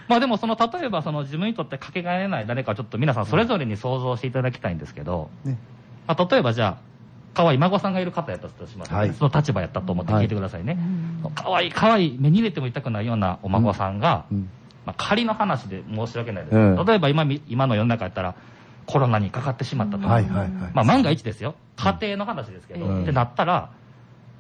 [0.09, 5.59] まあでもその、例えばその自分にとってかけがえない誰かちょっと皆さんそれぞれに想像していただきたいんですけど、ね。
[6.07, 6.89] まあ例えばじゃあ、
[7.35, 10.77] 可愛い孫さんがいる方やったとします、ねはいその立場やったと思って聞いてくださいね。
[11.25, 14.49] うん可愛い可愛い目に入れても痛くないようなお孫さんが、うん。
[14.87, 18.35] まあ仮の話で申し訳ないですけうんど、例えば今み今の世の中やったら
[18.87, 20.09] コロナにかかってしまったと。
[20.09, 20.49] はいはいはい。
[20.75, 21.55] まあ万が一ですよ。
[21.77, 23.71] 家庭の話ですけど、うんってなったら、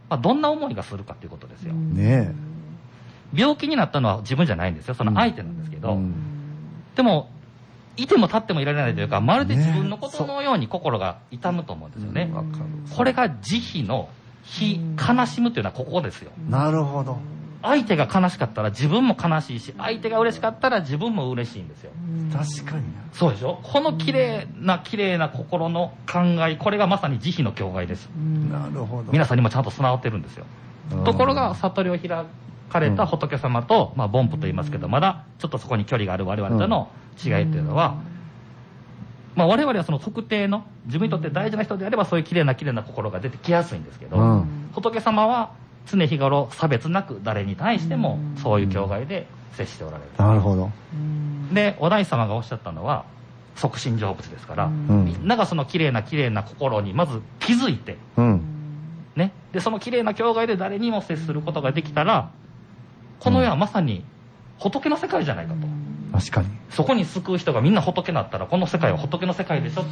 [0.08, 1.74] まあどんな思いがするかっていうことですよ。
[1.74, 2.32] ね
[3.34, 4.94] 病気になったのは自分じゃないんですよ。
[4.94, 6.14] その相手なんですけど、うん
[6.96, 7.30] でも、
[7.96, 12.30] いても立ってもいられないというか、まるで自分のことのように心が痛むと思うんですよね。
[12.34, 12.64] わかる。
[12.96, 14.08] これが慈悲の
[14.42, 16.32] 非悲しむというのはここですよ。
[16.48, 17.18] なるほど。
[17.62, 21.90] 相手が悲しかったら自分も悲しいし、相手が嬉しかったら自分も嬉しいんですよ。
[22.32, 23.00] 確かにな。
[23.12, 23.60] そうでしょ？
[23.62, 28.08] この綺麗な綺麗な心の考え、これがまさに慈悲の境界です。
[28.50, 29.12] なるほど。
[29.12, 30.46] 皆さんにもちゃんと備わってるんですよ。
[30.92, 32.24] うんところが、悟りを開
[32.68, 36.88] かれた仏様と、まあ、凡夫と言いますけど、まだちょっとそこに距離がある我々との
[37.22, 37.96] 違いっていうのは、
[39.34, 45.52] まあ、我々はその特定の、自分にとって大事な人であれば、そういう綺麗な綺麗な心が出てきやすいんですけど、うん仏様は
[45.86, 50.10] 常日頃差別なく誰に対してもそういう境界で接しておられる。
[50.18, 50.70] なるほど。
[51.52, 53.04] で、お大師様がおっしゃったのは、
[53.56, 58.42] 即身成仏ですから、うんみんながその綺麗な綺麗な心にまず気づいて、うん。
[59.16, 59.32] ね。
[59.52, 62.30] で、その綺麗な境界で誰にも接することができたら、
[63.20, 64.04] この世はまさに
[64.58, 65.66] 仏の世界じゃないかと。
[66.18, 66.48] 確かに。
[66.70, 69.84] そこに救う人がみんな仏になったら、この世界は仏の世界でしょ。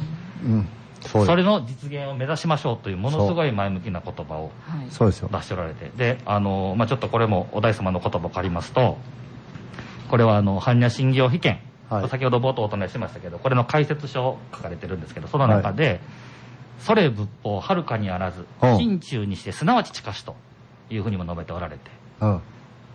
[0.45, 0.67] うん。
[1.01, 4.51] そうそれよの実現を目指しましょうというものすごい前向きな言葉を。
[4.89, 5.91] 出しておられて。
[5.95, 8.97] で、あの、まあ、ちょっとこれもお大様の言葉を借りますと、
[10.09, 11.59] これはあの、般若心経被験、
[11.89, 16.01] はい先ほど冒頭お唱えしましたけど、これの解説書を書かれてるんですけど、その中で、
[16.79, 20.35] それ仏法はるかにあらず、うん心中にしてすなわち近しと
[20.89, 22.41] いうふうにも述べておられて、うん。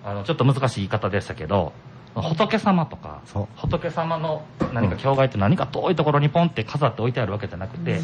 [0.04, 1.72] あの、ちょっと難しい言い方でしたけど、
[2.14, 3.22] 仏様とか
[3.56, 4.42] 仏様の
[4.74, 8.00] 何か境外って何か遠いところにポンって飾って置いてあるわけじゃなくて。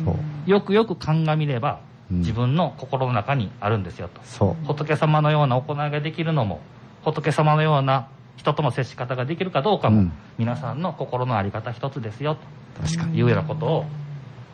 [0.46, 4.08] よくよく鑑みれば、うん自分の心の中にあるんですよ
[4.38, 4.56] と。
[4.64, 6.61] 仏様のような行いができるのも、
[7.04, 8.08] 仏様のような
[8.38, 12.38] 人との接し方ができるかどうかも、うん皆さんの心の在り方一つですよ。
[12.80, 13.84] というようなことを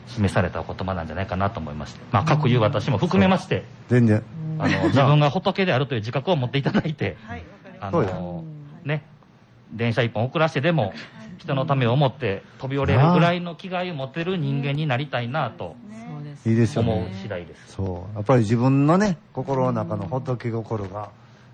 [0.07, 4.23] 示されたお言葉なんじゃないかなと思いまして、まあ、各言う私も含めまして、全然。
[4.57, 7.43] あの、自分が仏であるという自覚を持っていただいて、はい、
[7.79, 8.43] あそうよの、
[8.83, 9.03] ね、
[9.71, 10.93] 電車一本遅らしてでも、
[11.37, 17.15] 人のためを思って飛び降りれるぐらいの気概を持てる人間になりたいなとそうですいいですよ思うね。
[17.21, 17.73] 次第です。
[17.73, 18.15] そう。
[18.15, 21.09] やっぱり自分のね、心の中の仏心が、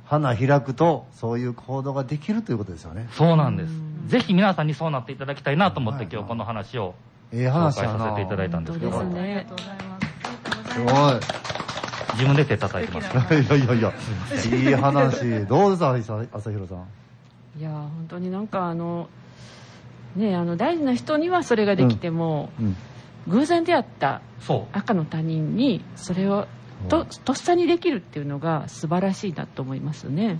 [0.05, 3.07] 花開くと、そういう行動ができるということですよね。
[3.11, 3.73] そうなんです。
[4.07, 6.95] ぜひ皆さんにそうなっていただきたいなと思ってはい今日この話を
[7.33, 7.71] ええ紹話やな。
[7.71, 9.19] 介させていただいたんですけど、すねす。
[9.19, 9.99] ありがとうございま
[10.65, 10.73] す。
[10.73, 11.41] すごい。
[12.13, 13.33] 自分で手叩いてます。
[13.33, 13.93] いやいやいや、
[14.57, 15.45] いい話。
[15.45, 16.85] どうですか、朝弘さん。
[17.59, 19.09] いやー本当になんかあの
[20.15, 22.75] ねあの大事な人にはそれができても、うん。
[23.27, 24.21] 偶然出会った。
[24.71, 26.47] 赤の他人にそれを
[26.89, 30.39] ととっさにできるっていうのが素晴らしいなと思いますね。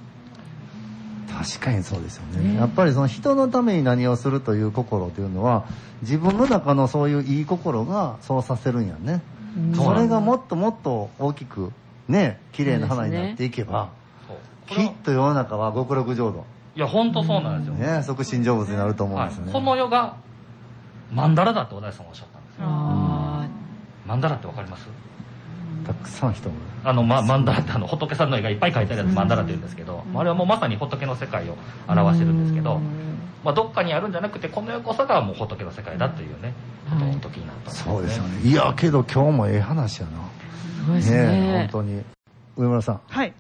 [1.30, 2.54] 確かにそうですよね。
[2.54, 5.66] ねやっぱりその人のために何をするという心というのは、
[6.02, 9.22] 自分の中のそういういい心がそうさせるんやね。
[9.58, 11.72] うんそれがもっともっと大きく、
[12.08, 13.90] ね、綺麗な花になっていけば、
[14.28, 14.38] そう
[14.70, 17.74] これはきっと世の中は極楽浄土、いや、本当そうなんですよ。
[17.74, 19.52] ね、即身成仏になると思うんですよね。
[19.52, 20.16] はい、この世が
[21.14, 22.64] 曼荼羅だって小田井さんおっしゃったんですよ。
[22.66, 23.48] あ
[24.08, 24.88] 曼荼羅ってわかります？
[25.94, 26.56] たくさん人も。
[26.84, 32.82] あの、ま、曼荼羅ってあの仏さんの絵がいっぱい描いてあるやつ曼荼羅って言うんですけど、あれはもうまさに仏の世界をー表してるんですけどう、ん
[33.44, 36.54] まあ、どっかにあるんじゃなくてこの世こそがもう仏の世界だっていうね、
[36.90, 38.50] ことはいを時になったんそうですよね。
[38.50, 40.12] いや、けど今日もええ話やな。
[40.84, 42.04] すごいですねね本当に。
[42.58, 43.02] 上村さん。
[43.08, 43.34] はい。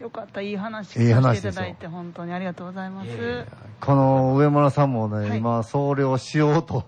[0.00, 3.08] よかった、いい話いい聞かせていただいて、本当にありがとうございます。
[3.80, 6.84] この上村さんもね、はい今、僧侶をしようと、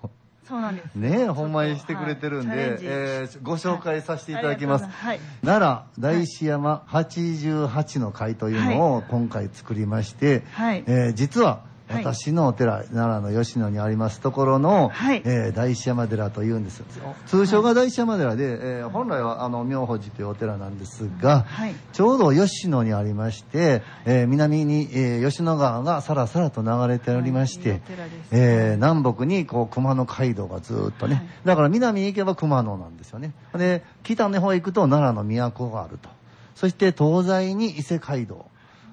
[0.48, 0.94] そうなんです。
[0.94, 4.86] ね、ほんまにしてくれてるんで、はいえーご紹介させていただきます。
[4.86, 5.20] はい。
[5.44, 10.84] 奈良大師山88の会というのを今回作りまして、はい。
[10.86, 12.04] えー実ははい。
[12.04, 15.22] 私のお寺、奈良の吉野にありますところの、はい。
[15.24, 16.82] えー大師山寺というんです
[17.26, 21.74] 通称が大師山寺で、えー本来はあの妙法寺というお寺なんですが、はい。
[21.92, 27.78] ちょうど吉野にありまして、えー南に、えー吉野川がさらさらと流れておりまして、はい。
[27.78, 31.26] いいお寺ですえー南北にこう熊野街道がずーっとね、はい。
[31.44, 33.32] だから南に行けば熊野なんですよね。
[33.56, 36.08] で、北の方へ行くと奈良の都があると。
[36.54, 38.46] そして東西に伊勢街道。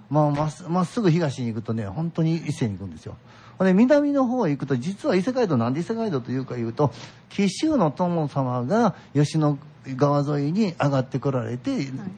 [0.10, 3.16] まあ、まっすまっすぐ東に行くとね、本当に伊勢に行くんですよ。
[3.60, 6.92] で、南の方へ行くと、実は伊勢街道、なんで伊勢街道というか言うと、
[7.30, 9.58] 紀州の殿様が吉野
[9.96, 11.72] 川沿いに上がってこられて、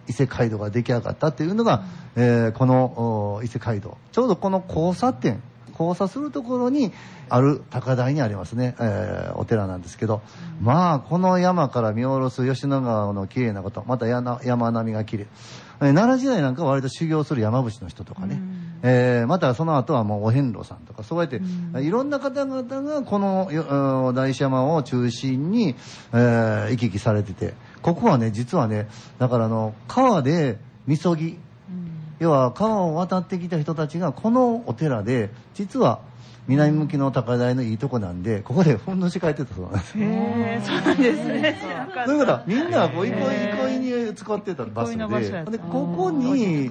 [0.08, 1.84] 伊勢街道が出来上がったというのが、
[2.16, 3.98] えーこのお伊勢街道。
[4.12, 5.42] ちょうどこの交差点、
[5.74, 6.92] 交差するところに
[7.30, 10.22] ある高台にありますね、えーお寺なんですけど、
[10.62, 15.24] まあこの山から見下ろす吉野川の綺麗なことまた山山並みが綺麗。
[15.24, 18.40] えー奈良時代なんかは割と修行する山伏の人とかね、
[18.82, 21.42] えーまたその後はもうお遍路さんとかそうやって、
[21.82, 25.76] いろんな方々がこの大師山を中心に、
[26.14, 28.88] えー行き来されててここはね実はね
[29.20, 31.38] だからあの川でみそぎ。
[32.20, 36.00] 要は川を渡ってきた人たちがこのお寺で実は
[36.48, 40.00] 南向きの高台のいいとこなんでここでふんどし変えてたそうなんです。
[40.00, 41.60] よへえ、そうなんですね。
[41.62, 43.14] 知らなかったということはみんながこう憩い
[43.58, 46.70] 憩いに使ってた場所ででここに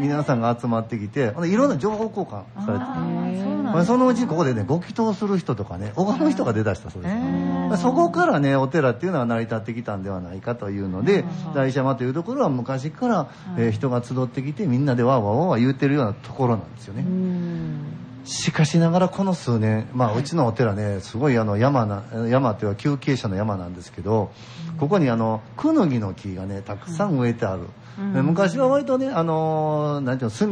[0.00, 7.08] 皆さんが集まってきていろんな情報交換されてあーそのうちここでねご祈祷する人とかね拝む人が出だしたそうで
[7.76, 17.04] す、そこからねお寺っていうのは成り立ってきたんではないかというので大師山というところは昔から、えー人が集ってきてみんなでわーわーわー言うてるようなところなんですよね、
[18.24, 24.32] しかしながらこの数年、まあ、うちのお寺ねすごいあの山な山っていうか休憩者の山なんですけど
[24.78, 27.62] ここにあのクヌギの木がねたくさん植えてある、
[28.12, 30.48] で昔は割とねあのーなんていうの炭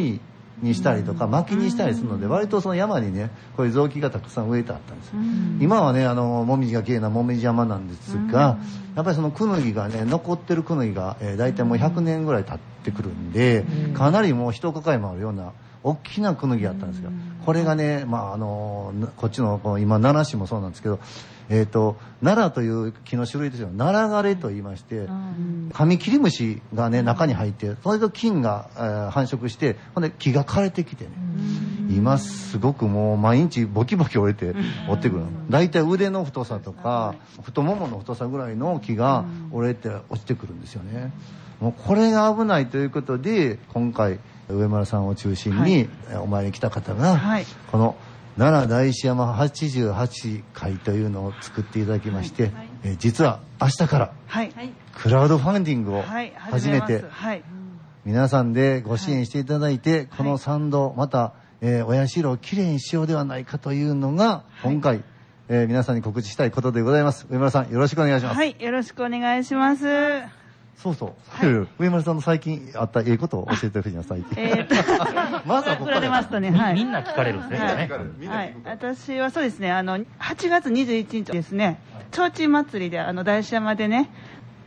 [0.62, 5.14] にしたりとか薪にしたりするので割とその山にねこういう雑木がたくさん植えてあったんですよ、
[5.60, 8.58] 今はねあのもみじが綺麗なもみじ山なんですが、
[8.94, 13.64] やっぱりそのクヌギがね残ってるクヌギが、えー、大体もう100年ぐらい経ってくるんで、
[13.94, 15.52] かなりもう一抱えもあるような
[15.82, 17.10] 大きなクヌギやったんですよ。
[17.44, 21.00] これがね、まああのなこっちの今奈良市もそうなんですけど、
[21.48, 23.68] えっ、と奈良という木の種類ですよ。
[23.76, 25.08] 奈良枯れと言いまして、
[25.72, 31.10] カミキリムシがね中に入って、それと菌が、えー繁殖して、ほんで木が枯れてきてね。
[31.90, 34.54] 今すごくもう毎日ボキボキ折れて
[34.88, 41.12] 折ってくる大体腕の太さとか太ももの太さぐらいの木が折れて落ちてくるんですよね。
[41.60, 44.18] もうこれが危ないということで今回
[44.53, 47.96] 上村さんを中心にえお参りに来た方が、はいこの
[48.38, 52.50] 奈良大師山88会というのを作っていただきまして、
[52.82, 54.53] え実は明日からはい。
[54.94, 56.32] クラウドファンディングをはい。
[56.36, 57.05] 始めて。
[58.05, 65.05] 皆さんでご支援していただいて、この参道、また、えーお社をきれいにしようではないかというのが、今回、
[65.48, 67.26] えー皆さんに告知したいことでございます。
[67.30, 68.36] 上村さん、よろしくお願いします。
[68.36, 68.57] はい。
[68.59, 70.41] よろしくお願いします。
[70.82, 71.68] そうそう。
[71.78, 74.42] 上村さんの最近あったええことを教えてほしいな、最近。
[74.42, 74.74] えーと、
[75.46, 76.74] まずはここから振られますとね、はい。
[76.74, 77.88] みんな聞かれるんですね、
[78.26, 78.56] はい。
[78.64, 80.04] 私はそうですね、あの、8
[80.48, 81.78] 月21日ですね、
[82.10, 84.10] 提灯祭りで、あの、大師山でね、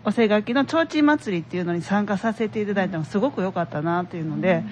[0.05, 4.63] おせがきの提灯祭りっていうのに参加させていただいたのがすごく良かったなっていうので、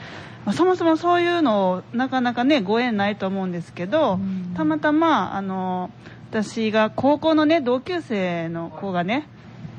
[0.46, 4.18] まあそもそもそういうのをなかなかね、ご縁ないと思うんですけど、
[4.56, 5.90] たまたま、あの、
[6.30, 9.28] 私が高校のね、同級生の子がね、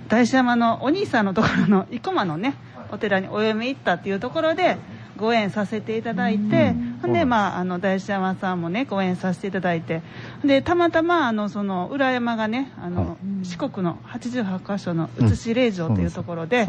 [0.08, 2.54] 大師山のお兄さんのところの生駒のね
[2.90, 4.76] お寺にお嫁行ったっていうところで
[5.16, 10.02] ご縁させていただいて、ほんで、まあ、あの大師山さんもねご縁させていただいて
[10.44, 16.68] でたまたまあのその裏山がねあの、四国の88箇所の写し霊場というところで、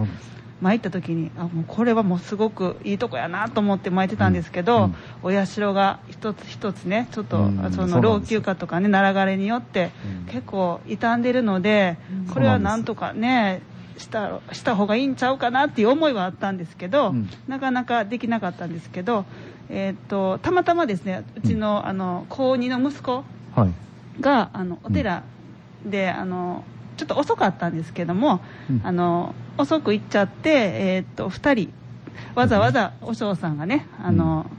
[0.62, 5.42] 参った時にあもうこれはもうすごくいいとこやなと思って参ってたんですけど、うんうん。
[5.42, 9.92] お社が一つ一つねちょっと、うんその老朽化とかね奈良枯れによって
[10.26, 10.32] うん。
[10.32, 11.98] 結構傷んでるので、
[12.34, 13.62] これはなんとかね
[13.98, 17.30] したした方がいいんちゃうかなっていう思いはあったんですけど、うん。
[17.48, 19.26] なかなかできなかったんですけど、
[19.70, 23.24] えーっとたまたまですねうちの,、あの高2の息子
[23.56, 24.22] はい。
[24.22, 25.24] があのお寺
[25.86, 26.64] で、あの
[26.98, 28.40] ちょっと遅かったんですけども、
[28.70, 28.82] うん。
[28.84, 31.74] あの遅く行っちゃって、えーっと2人
[32.36, 34.50] わざわざお嬢さんがねあの、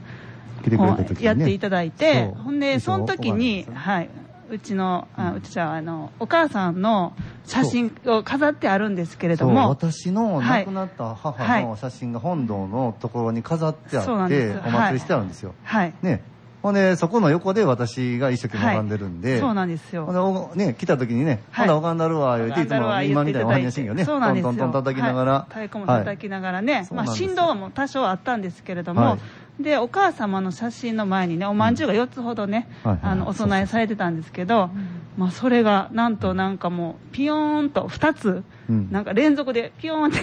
[0.63, 1.25] 来てくれた時にね。
[1.25, 4.09] やっていただいてほんでその時に、はい、
[4.49, 7.13] うちのあうちはあのお母さんの
[7.45, 10.65] 写真を飾ってあるんですけれども私のはい。
[10.65, 11.77] 亡くなった母のはい。
[11.77, 14.59] 写真が本堂のところに飾ってあって、なんです。
[14.65, 15.53] お祭りしてあるんですよ。
[15.63, 15.93] はい。
[16.01, 16.21] ね。
[16.63, 20.05] ほんで、そこの横で私が一生懸命拝んでるんで、そうなんですよ。
[20.05, 21.67] ほんでおね、来た時にね、はい。
[21.67, 24.51] ほな、拝んだるわ、言うて、いつも今みたいなお埴しんをね、トそうなんですよ。
[24.51, 25.53] ントントン叩きながら、はい。
[25.53, 27.29] 太鼓も叩きながらね、まあ、そうなんですよ。
[27.29, 29.17] 振動も多少あったんですけれども、は
[29.59, 32.93] でお母様の写真の前にねおまんじゅうが4つほどね、はい。
[32.93, 33.01] はい。
[33.03, 34.69] あのお供えされてたんですけど、
[35.17, 38.91] まあ、それがなんとなんかもうピヨーンと2つ、うん。
[38.91, 40.19] なんか連続でピヨーンって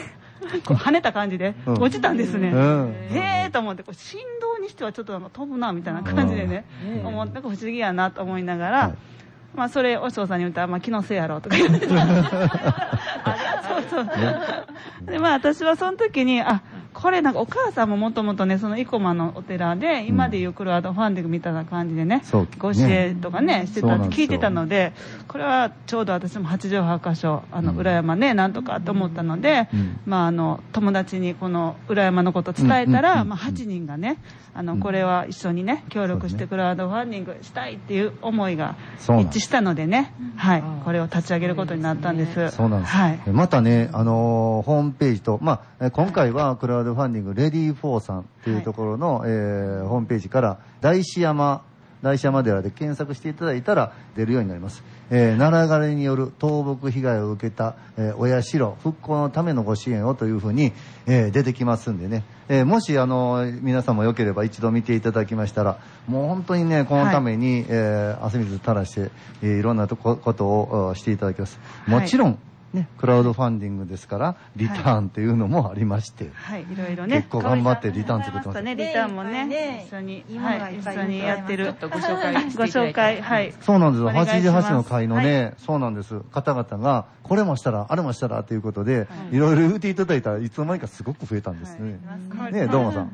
[0.66, 1.74] こう跳ねた感じでうん。
[1.74, 2.95] 落ちたんですね、うん。
[3.11, 6.64] へえと思ってこう振動にしてはちょっとなんか飛ぶなみたいな感じでね、
[7.05, 8.95] 思ってなんか不思議やなと思いながら、はい。
[9.55, 11.87] まあ、それ、お嬢さんに言ったら、まあ、気のせいやろうとか言って。
[11.87, 11.97] そう
[13.89, 14.09] そう。
[15.07, 16.62] で、まあ、私はその時に、あ、
[17.05, 24.94] これなんかお母さんももともとね、その生駒のお寺で、今でいうクラウドファンディングみたいな感じでね、そうご支援とかね、してたって聞いてたので、
[25.28, 27.76] これはちょうど私も88箇所、あの、うん。
[27.76, 30.00] 裏山ね、なんとかと思ったので、うん。
[30.07, 33.28] まあ、あの、友達にこの裏山のこと伝えたうんうんら、うん。
[33.28, 34.16] まあ、8人がね、
[34.55, 34.80] あの、うん。
[34.80, 42.57] これは一緒にね、協力してクラウドファンディングしたいっていう思いが一致したのでね、はい、これを立ち上げることになったんです。
[42.57, 42.92] そうなんです。
[42.94, 43.20] はい。
[43.26, 51.62] またね、あのーホームページと、まあ、え今回はクラウドファンディング、レディーフォーさんっていうところの、えーホームページから、大師山、
[52.03, 54.84] 大師山寺で検索していただいたら出るようになります。
[55.11, 60.72] えー、奈良枯れによる倒木被害を受けた、えー、お社復興のためのご支援をというふうに、
[61.07, 69.11] えー出てきますんでね、えーもし、あのー皆さんもよければ一度見ていただきましたら、もう本当にね、このために、えー汗水垂らして、
[69.42, 71.59] えーいろんなとこことをおしていただきます。
[71.86, 72.38] もちろん、
[72.75, 77.18] ね、クラウドファンディングですから、リターンっていうのもありまして、はい、いろいろね。
[77.18, 81.72] 結構頑張ってリターン作ってますね、リターンもね、ね一緒に、はい一緒にやってる。
[81.81, 83.55] ご紹介ごいただいて紹介、はい。
[83.61, 84.09] そうなんですよ。
[84.09, 86.18] お願いします88の会のね、そうなんです。
[86.33, 92.01] 方々が、これもしたら、あれもしたらということで、いいろいろ言っていただいたらいつの間にかすごく増えたんですね。
[92.37, 93.12] はいねどうもさん。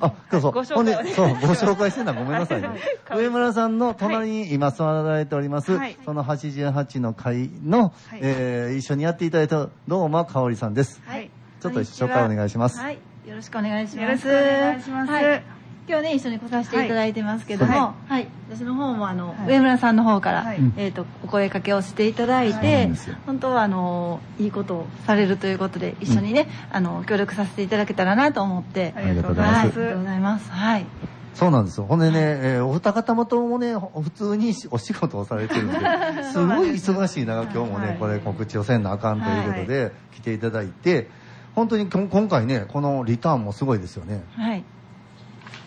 [0.00, 0.12] はい。
[0.12, 0.52] あ、そうそう。
[0.52, 2.68] ご紹介そう、ご紹介してるのはごめんなさいね。
[3.10, 11.00] 上村さんの隣に今座られております、はいその88の会の、はいえー一緒にやっていただいた、どうもかおりさんです。
[11.04, 11.30] はい。
[11.60, 12.78] ちょっと紹介お願いします。
[12.78, 12.98] はい。
[13.26, 14.02] よろしくお願いします。
[14.02, 15.12] よろしくお願いします。
[15.12, 15.57] はい
[15.88, 19.48] 今日ね一緒に来させていただいてますけども、ははい、私の方もあの、はい。
[19.48, 20.58] 上村さんの方から、はい。
[20.76, 22.90] えっ、とお声かけをしていただいて
[23.24, 30.50] 本当はあのいいことをされるということで一緒にね、あの協力させていただけたらなと思って、ありがとうございはい、あますりがとうございます。
[30.50, 30.86] はい。
[31.34, 31.86] そうなんですよ。
[31.86, 35.74] ほんでね、えーお二方もともね、ほ普通にお仕事をされてるんで、
[36.32, 36.44] す。
[36.44, 37.96] ごい忙しい中、今日もね、はい。
[37.96, 41.08] これ告知をせんなあかんということで、来ていただいて、
[41.54, 44.22] 本当に今回ね、このリターンもすごいですよね。
[44.36, 44.64] はい。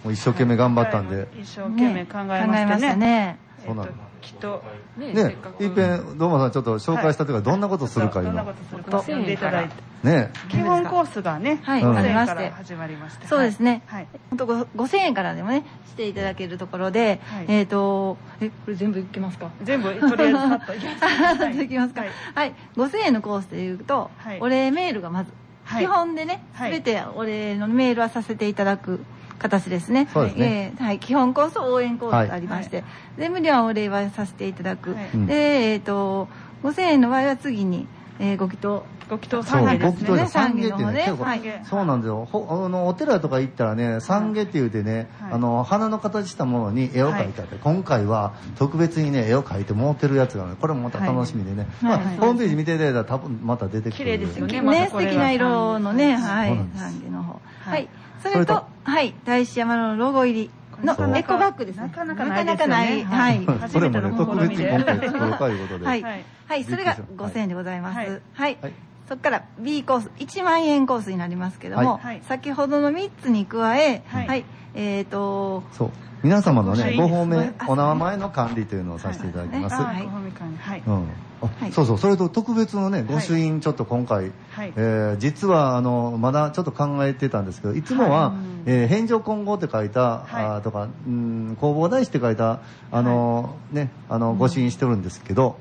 [0.04, 1.28] もう一生懸命頑張ったんで。
[1.40, 2.96] 一生懸命考えましたね。
[2.96, 3.40] ね。
[3.66, 4.64] そうなのときっと
[4.98, 8.24] ねね、いっぺん、どうもさんちょっと紹介したというか、どんなことするかい。
[8.24, 8.54] うのどんなこ。
[8.54, 9.76] とするか教えていただいて。
[10.04, 10.30] ね。
[10.50, 11.82] 基本コースがね、はい。
[11.82, 11.92] うん。
[11.92, 13.28] 5000円ありましてから始まりまして。
[13.28, 13.82] そうですね。
[13.88, 14.08] はい。
[14.30, 14.54] 本当ご
[14.86, 17.46] 5000円からでもね、していただけるところで、はい。
[17.48, 19.50] えっ、と、え、これ全部いけますか？
[19.64, 21.04] 全部とりあえずパッといきます。
[21.44, 22.02] は いいきますか。
[22.02, 22.50] ははい。
[22.50, 22.54] い。
[22.76, 24.40] 5000円のコースでいうと、はい。
[24.40, 25.32] お礼メールがまず、
[25.64, 25.86] はい。
[25.86, 26.72] 基本でね、すはい。
[26.72, 29.00] べてお礼のメールはさせていただく
[29.42, 30.08] 形ですね。
[30.14, 30.74] そうですね。
[30.78, 31.00] えーはい。
[31.00, 32.84] 基本コースと応援コースがありまして、
[33.18, 34.94] 全部ではお礼はさせていただく。
[34.94, 35.10] はい。
[35.14, 36.28] うんで、えっ、と、
[36.64, 37.88] 5000円の場合は次に、
[38.20, 38.86] えーご祈祷。
[39.10, 41.42] ご祈祷そう、参ご祈祷でですね三下ってね、はい。
[41.66, 42.26] そうなんですよ。
[42.32, 45.34] ほあの、お寺とか行ったらね、三下って言うてね、はい。
[45.34, 47.34] あの、花の形したものに絵を描い。
[47.34, 52.18] てあって、今回は特別にね、絵を描いて持ってるやつがあるこれもまた楽しみでね、まあ、はい。
[52.18, 53.92] ホームページ見ていただいたら多分また出てくる。
[53.92, 54.62] 綺麗ですよね。
[54.62, 57.34] ね素敵な色のね、はい、三下の方。
[57.34, 57.40] は
[57.72, 57.90] はいい。
[58.22, 60.50] それと、それとはい、大師山のロゴ入り
[60.84, 61.84] のエコバッグですね。
[61.84, 63.04] なかなかないですよねなかなかない。
[63.04, 63.46] はい。
[63.46, 65.86] はいそれもね、初めての特別試みでに今回作ろうかいうことで。
[65.86, 66.02] はい。
[66.02, 67.96] はいはい、それがびっくりした5000円でございます。
[67.96, 68.08] はは
[68.50, 68.58] いい。
[68.62, 68.74] はい
[69.10, 75.92] そこから B コース、1万円コースになりますけども、はい先ほどの3つに加え、ははいい、えっ、と、そう。
[76.24, 76.98] 皆様のね、はい。
[76.98, 79.76] ご方面、お名前の管理というのをさせていただきます。
[79.76, 80.02] はい。
[80.02, 80.84] あご本会にはい。
[80.86, 81.08] うん。
[81.42, 81.72] あはい。
[81.72, 84.74] そうそう、それと特別のね、御朱印ちょっと今回、はい。
[84.76, 87.82] えー実はあのまだちょっと考えてたんですけどい。
[87.82, 88.38] つもは、はい。
[88.68, 90.46] えー返上金剛って書いた、はい。
[90.46, 92.60] あーとかうん弘法大師って書いた
[92.92, 95.58] あの、ねあの御朱印してるんですけど、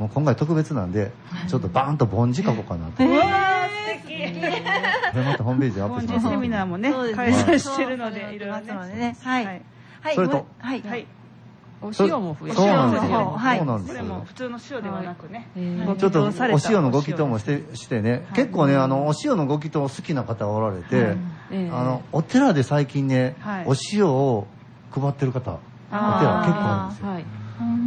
[0.00, 1.12] もう今回特別なんで
[1.48, 3.68] ちょっとバーンと梵字書こうかなと、うわー
[4.00, 4.40] 素敵
[5.12, 6.26] これまたホームページにアップ本します。
[6.26, 8.98] 日セミナーもねそうです開催してるのでいろいろますのでね。
[8.98, 9.16] ね。
[9.22, 9.62] はい。
[10.02, 10.12] はい。
[10.12, 10.14] はい。
[10.16, 10.46] それと。
[10.58, 10.82] はい。
[10.82, 11.06] はい。
[11.82, 14.02] お塩も増えてそうなんですよ、そうなんですよ。
[14.02, 15.46] これも普通の塩ではなくね。
[15.98, 16.26] ちょっとお
[16.68, 21.16] 塩のご祈祷もしてしてね、結構ねあのお塩のご祈祷好きな方がおられて、
[21.72, 23.64] あのお寺で最近ね、はい。
[23.66, 24.46] お塩を
[24.90, 25.56] 配ってる方お
[25.94, 27.08] 寺結構あるんですよ。
[27.08, 27.24] はい。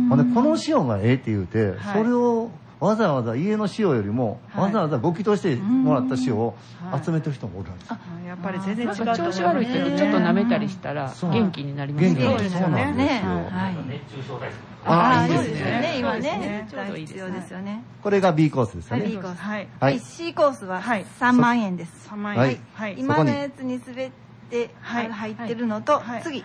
[0.09, 2.03] ほんでこの塩がええって言うて、はい。
[2.03, 2.49] それを
[2.84, 4.63] わざわざ家の塩よりも、はい。
[4.65, 6.53] わざわざご祈祷してもらった塩を
[6.91, 7.03] はい。
[7.05, 7.89] 集めてる人もおるんです。
[7.89, 7.97] よ。
[7.97, 12.39] あやっぱり全然違なう調子悪い人にちょっと舐めたりしたら元気になります元気になるね。
[12.39, 12.67] そうですよ。
[12.67, 12.67] ね。
[12.67, 13.29] そうなんですよ。
[13.31, 13.75] はい。
[13.88, 15.71] 熱中症対策ああーそういいですね。
[15.79, 15.95] ね。
[15.99, 17.84] 今ねね、ちょうどいいです必要ですよね。
[18.03, 19.11] これが B コースですよはいね。
[19.11, 19.38] B コース。
[19.39, 19.67] はい。
[19.79, 19.95] ははい。
[19.95, 19.99] い。
[20.01, 21.05] C コースははい。
[21.21, 22.09] 3万円です。
[22.09, 22.95] 3万円はい。
[22.99, 24.11] 今のやつにすべ
[24.49, 25.09] てはい。
[25.11, 26.43] 入ってるのとはい、次、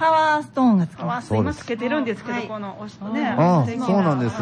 [0.00, 1.28] パワーストーンがつきあます。
[1.28, 4.36] す今つけてるんですけはいどこのおしねあそうなんです。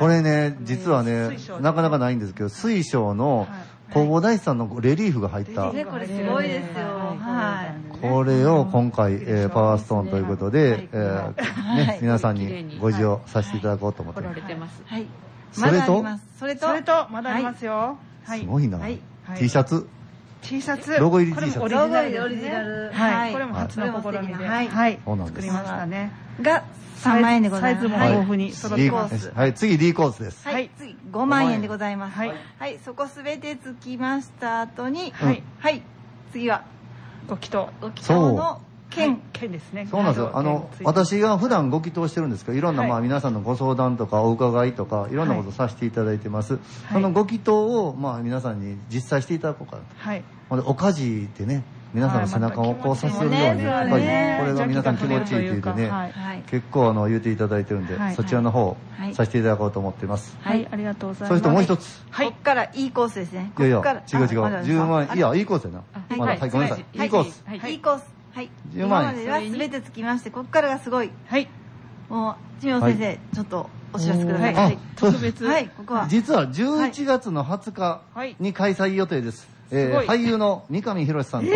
[0.00, 3.46] これね、実はねなかなかないんですけど、水晶の
[3.90, 6.86] 弘法大師さんのレリーフが入った、ね、これすごいですよ。
[7.20, 7.98] はい。
[8.00, 11.30] これを今回、えーパワーストーンということで、え
[11.76, 14.20] ね皆さんににご授与させていただこうと思って。
[14.20, 15.06] はい。
[15.52, 16.24] それとまだあります。
[16.40, 17.98] それと、それとまだありますよ。
[18.24, 18.40] はい。
[18.40, 18.78] すごいな。
[18.78, 18.98] はい。
[19.38, 19.86] T シャツ、
[20.42, 20.98] T シャツ。
[20.98, 21.64] ロゴ入りこれも T シャツ。
[21.64, 22.12] オリジナルですね。
[22.12, 23.30] ロゴ入りオリジナルははい。
[23.30, 24.46] いこれも初の試みで。
[24.46, 24.68] はい。
[24.68, 24.98] はい。
[25.04, 26.12] 作りましたね。
[26.40, 26.64] が
[27.02, 27.86] 3万円でございます。
[27.86, 29.32] サイズもはい豊富に揃ってます。
[29.34, 30.46] はい、次 D コースです。
[30.46, 30.66] ははい。
[30.66, 32.16] い、次5万円でございます。
[32.16, 32.32] はい。
[32.58, 35.42] はい、そこすべてつきました後に、はい。
[35.58, 35.82] はい、
[36.32, 36.64] 次は
[37.26, 37.70] ご祈祷。
[37.80, 38.60] ご祈祷の
[38.94, 39.86] 剣、剣ですね。
[39.90, 40.30] そうなんですよ。
[40.34, 42.90] あの、私が普段ご祈祷してるんですけど、いろんな、はい。
[42.90, 45.14] まあ皆さんのご相談とかお伺いとか、い。
[45.14, 46.58] ろんなことさせていただいてます。
[46.92, 49.88] そのご祈祷を、まあ皆さんに実際していただこうかなと。
[49.96, 50.22] はい。
[50.48, 51.62] ほんで、おかじってね、
[51.94, 56.12] 皆さんの背中をこうさせるように、はいまたやっぱり、ねこれが皆さん気持ちいいって言うてね、はい。
[56.12, 58.14] はい、結構あの言っていただいてるんで、はい。
[58.14, 59.14] そちらの方、はい。
[59.14, 60.36] させていただこうと思っています。
[60.40, 60.66] はい。
[60.70, 61.28] ありがとうございます。
[61.28, 62.02] それともう一つ。
[62.10, 62.28] はい。
[62.28, 63.52] こっからいいコースですね。
[63.58, 63.78] いやいや、
[64.12, 64.38] 違う違う。
[64.38, 65.78] あまだです10か万円、いや、いいコースやな。
[65.78, 66.18] はい。
[66.18, 66.98] まだ、はいはい、ごめんなさい。
[66.98, 67.06] はい。
[67.06, 67.44] いいコース。
[67.46, 67.72] はい。
[67.72, 68.21] いいコース。
[68.34, 68.50] はい。
[68.74, 71.10] 10万円今まではすべてつきまして、こっからがすごい。
[71.26, 71.48] はい
[72.08, 74.54] もう、千代先生、ちょっとお知らせください。
[74.54, 74.78] あはい。
[74.96, 76.06] 特別はい、ここは。
[76.08, 79.48] 実は11月の20日はいに開催予定です。
[79.70, 81.54] えー俳優の三上博史さんと、す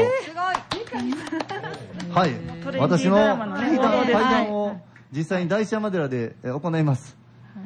[2.10, 3.16] はいトレンディー私の
[3.56, 3.78] 対
[4.12, 4.80] 談を
[5.12, 7.16] 実際に大師山寺でえー行います。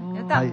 [0.00, 0.16] ごい。
[0.16, 0.38] やった。
[0.38, 0.52] はい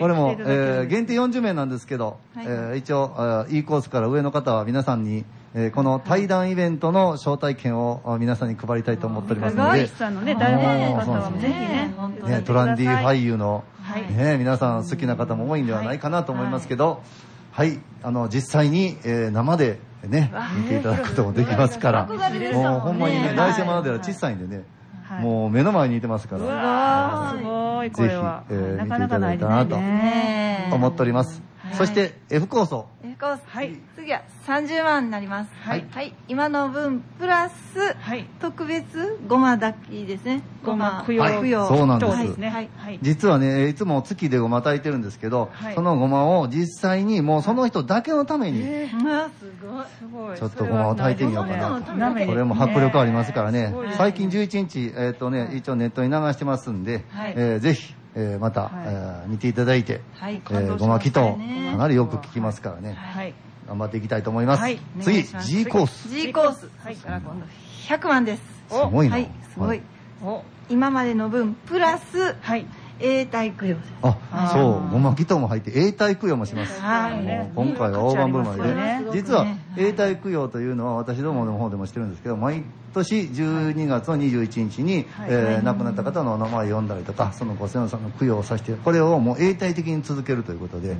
[0.00, 5.24] これもえー限定40名なんですけど、はいえー一応、あー E コースから上の方は皆さんに、
[5.54, 11.82] えーこの対談イベントの招待券をあ皆さんに配りたいと思っておりますのでさんのね大ファンの方はぜひね
[12.24, 14.16] ね、トランディ俳優の、はい。
[14.16, 17.02] ね、皆さん好きな方も多いんではないかなと思いますけど、
[17.50, 19.78] はい、あの実際に、えー生で、
[20.08, 23.36] ねわ、見ていただくこともできますから、もうほんまにね、はい。
[23.36, 24.64] 大師山では小さいんでね、
[25.04, 25.22] はい。
[25.22, 30.68] もう目の前にいてますかうら、すごいこれは、ぜひえ見ていただいたらねね。
[30.70, 31.42] え思っております。
[31.72, 31.78] はい。
[31.78, 33.42] そして F 構想、F コース。
[33.46, 33.74] はい。
[33.96, 35.50] 次は30万になります。
[35.62, 35.86] はい。
[35.90, 36.14] はい。
[36.28, 38.26] 今の分、プラス、はい。
[38.40, 40.42] 特別ごま炊きですね。
[40.64, 41.34] ごま供養はい。
[41.40, 41.68] 供養。
[41.68, 42.36] そうなんです。
[42.38, 42.48] ね。
[42.48, 42.68] はい。
[42.76, 42.98] はい。
[43.00, 45.74] 実はね、いつも月でごま炊いてるんですけど、はい。
[45.74, 49.86] そのごまを実際にもうその人だけのために、えうわ、すごい。
[49.98, 50.38] すごい。
[50.38, 51.80] ちょっとごまを炊いてみようかな
[52.26, 53.74] これも迫力ありますからね。
[53.96, 57.34] 最近11日、えっ、とね、一応ネットに流してますんで、はい。
[57.36, 60.34] えーぜひ、えーまた、はいえー見ていただいて、はい。
[60.34, 62.94] えーごま祈祷、ねかなりよく聞きますからね。
[62.94, 63.34] はい
[63.68, 64.60] 頑張っていきたいと思います。
[64.60, 66.08] はい次 G コース。
[66.08, 66.68] G コース。
[66.84, 67.46] はいそしたら今度、
[67.88, 68.42] 100万です。
[68.68, 69.16] すごいな。
[69.16, 69.80] はい、すごい。
[70.24, 72.66] お今までの分、プラス、はい
[73.00, 73.92] 永代供養です。
[74.02, 76.80] あそう、ごま祈祷も入って、永代供養もします。
[76.80, 79.46] はいもう今回は大盤振る舞いで、ね実は
[79.76, 82.62] 永代供養というのは私どもの方でもしてるんですけど、毎
[82.94, 85.28] 年12月の21日に、はい。
[85.30, 90.96] えー亡くなった方のお名前を読んだりとか、そのご先祖さんの供養をさせて、これをもう永代的に続けるということで、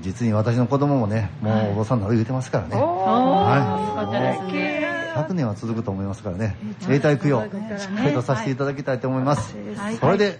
[0.00, 2.76] 実に私の子供もね、もうお坊さんになる言うてますからね。
[2.76, 3.88] おはい。
[3.88, 6.56] よかったですね100年は続くと思いますからね。
[6.88, 9.56] 永代供養、しっかりとさせていただきたいと思います。
[9.76, 9.96] はい。
[9.96, 10.38] それで、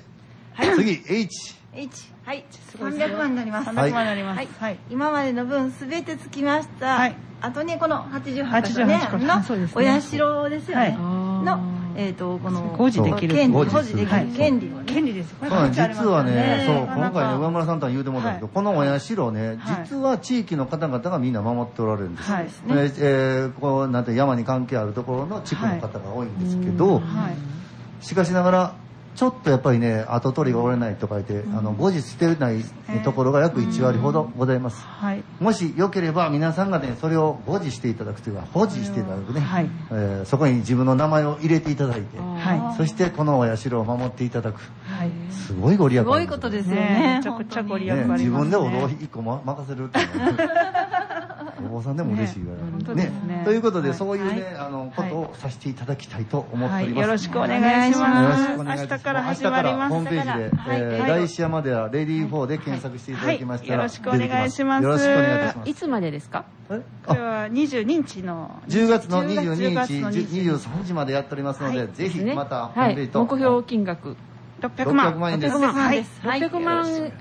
[0.76, 1.57] 次、H。
[1.78, 2.12] H。
[2.24, 2.44] はい。
[2.76, 3.70] 300万になります。
[3.70, 4.36] 300万になります。
[4.36, 4.48] はい。
[4.58, 4.78] はい。
[4.90, 6.96] 今までの分すべてつきました。
[6.96, 7.14] はい。
[7.40, 9.98] あとね、この88 88ね、箇所のそうですね。
[9.98, 10.82] お社ですよね。
[10.82, 10.92] はい。
[10.96, 11.60] の、
[11.94, 14.26] えっ、と、この、保持できる権利保持保持できるはい。
[14.26, 14.82] 権利をね。
[14.86, 18.54] 権利ですそうなんです実はね、そう、今回ね、上村さんとは言うてもらったけど、はい。
[18.54, 19.84] このお社ね、はい。
[19.84, 22.30] 実は地域の方々がみんな守っておられるんです。
[22.32, 28.04] はいえーえーこう、なんて山に関係あるところの地区の方が多いんですけど、はい。
[28.04, 28.74] しかしながら、
[29.18, 32.62] ちょっとやっぱりね、後取りがおれないとか言って、あの、後日捨てない
[33.02, 34.80] ところが約1割ほどございます。
[34.80, 35.24] はい。
[35.40, 39.68] もしよければ皆さんがね、それを保持していただくというか、保持していただくね、はい。
[39.90, 44.60] えーそこに自分の名前を入れていただいて、はそしてこのお社を守っていただく。
[44.84, 45.10] はい。
[45.32, 46.80] すごいご利益すごいことですよね。
[46.80, 47.16] ね。
[47.16, 50.06] めちゃくちゃご利益ねやっぱり自分でお堂一個ま任せるっていう
[51.64, 53.42] お坊さんでも嬉しいぐらい、ね本当ですね。
[53.44, 53.98] ということで、はい。
[53.98, 57.00] そういうね、あのことをさせていただきたいと思っております、はい。
[57.02, 58.42] よろしくお願いします。
[58.42, 58.92] よろしくお願いします。
[58.92, 60.32] 明日から始まります明日から。
[60.32, 60.80] ホームページで、はい。
[60.80, 63.78] えーはい大石山ではレディー4で検索していただきましたら、はい。
[63.78, 64.84] よろしくお願いします。
[64.84, 65.70] よろしくお願いいたします。
[65.70, 66.44] いつまでですか？
[66.70, 66.82] え？
[67.06, 70.00] これは22日の10月の22 10月日。
[70.00, 71.88] の23時までやっておりますので、はい。
[71.92, 72.34] ぜひね。
[72.34, 74.16] またホーはいムページと、目標金額。
[74.60, 75.12] 600万。
[75.14, 75.56] 600万円です。
[75.56, 76.06] 600万はい。
[76.22, 76.40] はい。
[76.40, 77.12] 600万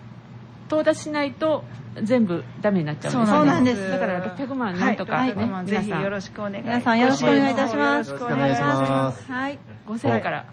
[0.68, 1.64] 到達しないと
[2.04, 3.32] 全部ダメになっちゃうんです。
[3.32, 3.90] そうなんです。
[3.90, 5.36] だから600万なんとかはい。
[5.36, 6.64] ね、600万ぜひよろしくお願い。
[6.64, 7.00] 皆さん。
[7.00, 8.12] よろしくお願いいたします。
[8.12, 9.32] よろしくお願いします。
[9.32, 9.60] はい。
[9.88, 10.46] 5000円から。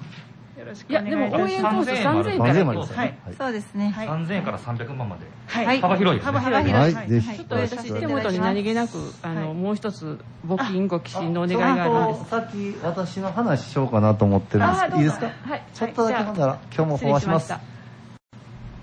[0.56, 2.54] よろしくいお願いいたやでも応援しますコース3000円から。
[2.54, 2.96] 3000円までですよ。
[2.96, 3.18] はい。
[3.36, 3.90] そうですね。
[3.90, 4.08] はい。
[4.08, 5.26] 3000円から300万まで。
[5.46, 5.80] はい。
[5.80, 6.38] 幅広いですね。
[6.38, 9.54] 幅広いはい、ちょっと私手元に何気なくあの、はい。
[9.54, 14.82] もう一つ募金ご寄進のお願いがあるんですさっき私の話しようかなと思ってるんです。
[14.84, 15.26] けど、いいですか？
[15.26, 15.64] はい。
[15.74, 17.73] ちょっとだけほんなら、今日も失フォアします。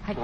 [0.03, 0.15] はい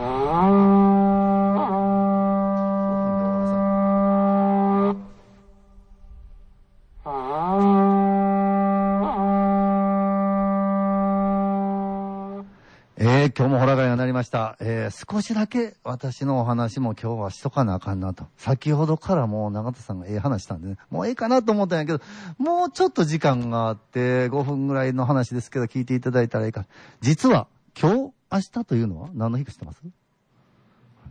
[12.99, 14.57] え、今日もホラガイが鳴りました。
[14.59, 18.25] えー、少しだけ私のお話も今日はしとかなあかんなと。
[18.36, 22.01] 先ほどからもう永田さんがええ話したんでね、もうええかなと思ったんやけど、
[22.39, 26.65] もうちょっと時間があって、5分ぐらいの話ですけど、聞いていただいたらいいか。
[27.01, 27.45] 実は、
[27.80, 29.82] 今日、明日というのは何の日か知ってます？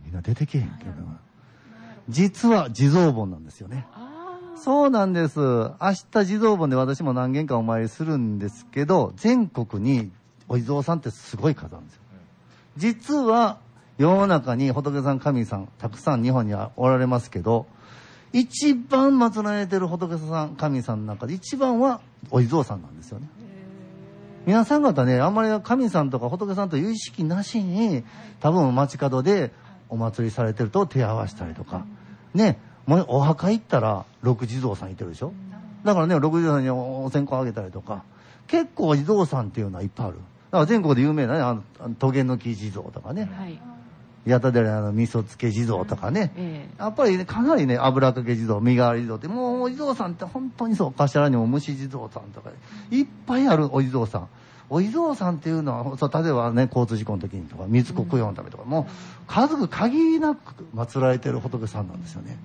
[0.05, 0.91] みんな出てけへんけど。
[2.09, 3.85] 実は地蔵盆なんですよね。
[4.55, 5.39] そうなんです。
[5.39, 5.75] 明
[6.11, 10.11] 日地蔵盆で私も何軒かお参りするんですけど、全国に
[10.47, 12.01] お地蔵さんってすごい数なんですよ。
[12.77, 13.59] 実は
[13.97, 17.65] 世の中に仏さん神さんたくさん日本にはおられますけど、
[18.31, 23.27] 一番祀られてる仏さん神さんの中で一番はお地蔵さんなんですよね。
[24.47, 28.05] 皆さん方ね、あんまり神さんとか仏さんという意識なしに、
[28.39, 29.51] 多分街角で
[29.89, 31.85] お祭りされてると手合わせたりとか、
[32.33, 35.33] ね、お墓行ったら六地蔵さんいてるでしょ？
[35.83, 38.03] だからね、六地蔵さんにお線香あげたりとか、
[38.47, 40.15] 結構地蔵さんっていうのはいっぱいある。
[40.15, 40.21] だ
[40.51, 43.59] から全国で有名なね、あの、トゲの木地蔵とかね、はい。
[44.27, 52.51] 八田寺の味噌漬け地蔵とかね、えやっぱりね、かなりね、油かけ地蔵、身代わり地蔵って、もうお地蔵さんって本当にそう、頭にも虫地蔵さんとか、
[52.91, 54.27] いっぱいあるお地蔵さん。
[54.69, 58.85] お地蔵さんっていうのは、そう例えばね、交通事故の時にとか、水子供養のためとか、もう、
[59.27, 62.37] 家族限りなく祀られてる仏さんなんですよね。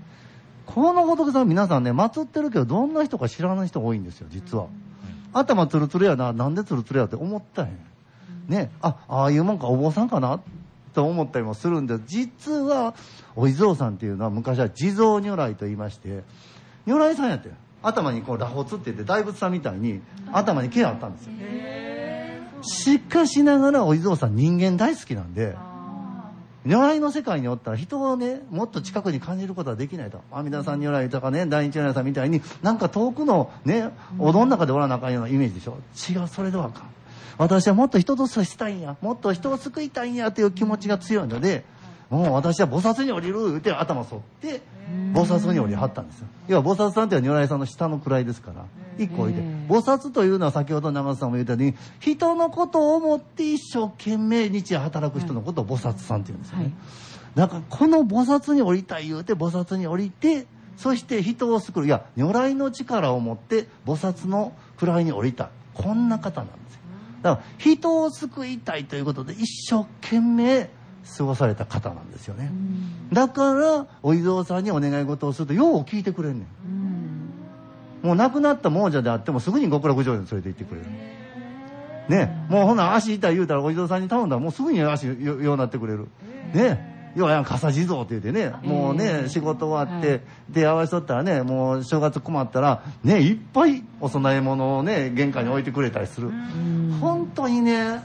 [0.67, 4.67] この仏さん皆さんね、祀ってるけど、どんな人か知らない人多いんですよ、実は。
[5.33, 7.73] 頭ツルツルやな、なんでツルツルやって思ったんや。
[8.47, 10.41] ね、あ、ああいうもんか、お坊さんかな
[10.95, 12.95] と思ったりもするんで、実は、
[13.35, 16.23] お地蔵さんっていうのは昔は地蔵如来と言いまして、
[16.87, 17.53] 如来さんやってん。
[17.83, 20.01] 頭にこう螺髪って言って大仏さんみたいに
[20.33, 21.33] 頭に毛あったんですよ。
[22.63, 25.57] しかしながらお地蔵さん人間大好きなんで
[26.65, 30.21] 如来の世界におったら人をねもっと近くに感じることはできないと。
[30.31, 33.91] 阿弥陀さん如来とかね大日如来さんみたいになんか遠くのね
[34.21, 35.77] お堂の中でおらなあかんようなイメージでしょ。
[36.09, 36.89] 違うそれではあかん
[37.43, 41.65] 私はもっと人と接したいんやもっと人を救いたいんやという気持ちが強いので
[42.09, 44.61] もう私は菩薩に降りる言うて頭反って
[45.13, 46.27] 菩薩に降りはったんですよ。
[46.49, 48.65] 要は菩薩さんっていうのは如来さんの下の位ですから
[48.99, 56.73] 一個置いて菩薩というのは先ほど長瀬さんも言ったように人のことを思って一生懸命日夜働く人のことを菩薩さんって言うんですよね、
[57.35, 61.87] だからこの菩薩に降りたい言うて菩薩に降りてそして人を救う。
[61.87, 65.51] いや如来の力を持って菩薩の位に降りた。
[65.75, 66.57] こんな方なんです。
[66.57, 66.62] よ
[67.23, 70.71] だから人を救いたいということで一生懸命
[71.17, 72.51] 過ごされた方なんですよね。
[73.13, 78.07] だからお地蔵さんにお願い事をするとよう聞いてくれんねん。
[78.07, 80.87] もう亡くなった亡者であってもすぐに極楽浄土に連れて行ってくれる
[82.09, 86.09] ねもうほな足痛い言うたらお地蔵さんに頼んだらもうすぐに足よようなってくれる。
[86.53, 90.21] ね要は笠地蔵って言ってねもうね仕事終わって
[90.53, 96.31] 手合わしとったらねもう正月困ったらねいっぱいお供え物をね玄関に置いてくれたりする。
[97.01, 98.01] 本当にね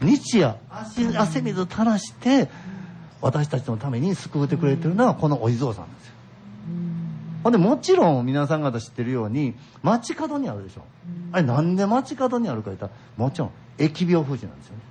[0.00, 2.48] 日夜足汗水垂らして
[3.20, 6.12] 私たちのために救ってくれてるのはこのお地蔵さんですよ。
[7.42, 10.82] ほんでもちろん皆さん方知ってるように街角にあるでしょ。
[11.32, 14.82] あれなんで街角にあるか言ったらもちろん疫病封じなんですよね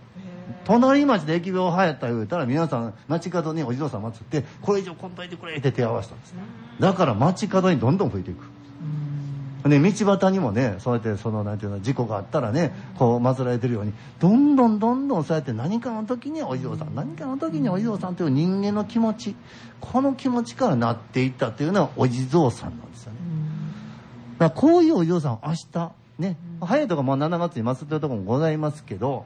[0.66, 6.34] 隣町で疫病流行った言うたら皆さん街角にお地蔵さん祀ってこれ以上こんといてくれって手を合わせたんです
[6.80, 8.44] だから街角にどんどん増えていく。
[9.70, 19.36] で道端にもねそうやってそのなんていうの事故があったらねこう祀られてるようにどんどんどんどんそうやって何かの時にお地蔵さん何かの時にお地蔵さんという人間の気持ち
[19.82, 23.20] この気持ちからなっていったというのはお地蔵さんなんですよね。
[24.38, 29.26] だからこういうお地蔵さんを明日ね早いとこもう7月に祀ってるところもございますけど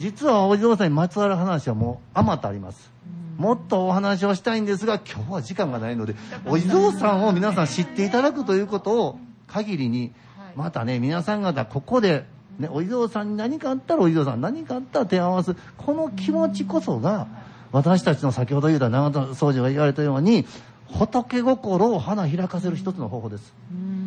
[0.00, 2.90] 実はお地蔵さんにまつわる話はもうあまたあります。
[3.36, 6.14] もっとお話をしたいんですが今日は時間がないので
[6.46, 10.12] お地蔵さんを皆さん知っていただくということを限りに
[10.56, 12.24] またね皆さん方ここで、
[12.58, 17.28] ね、お地蔵さんに何かあったらお地蔵さん何かあったら手を合わすこの気持ちこそが
[17.72, 20.46] 私たちの先ほど言った長田総司が言われたように
[20.88, 23.54] 仏心を花開かせる一つの方法です。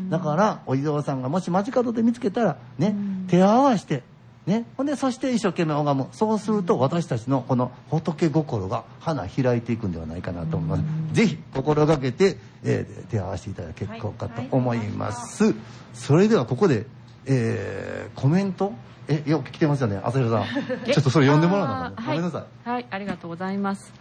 [0.10, 2.96] だからお地蔵さんがもし街角で見つけたらね
[3.28, 4.04] 手を合わして
[4.46, 6.08] ね、ほんでそして一生懸命拝む。
[6.12, 11.16] そうすると私たちのこの仏心が花開いていくんではないかなと思います。
[11.16, 15.56] ぜひ心がけて、えー手を合わせていただけ結構かと思います、
[15.94, 16.86] それではここで、
[17.26, 18.74] えーコメント？
[19.08, 20.46] えよく来てますよね朝弘さん。
[20.92, 23.94] ちょっとそれ読んでもらわなあかんあーごめんなさい、はい、はい、ありがとうございます。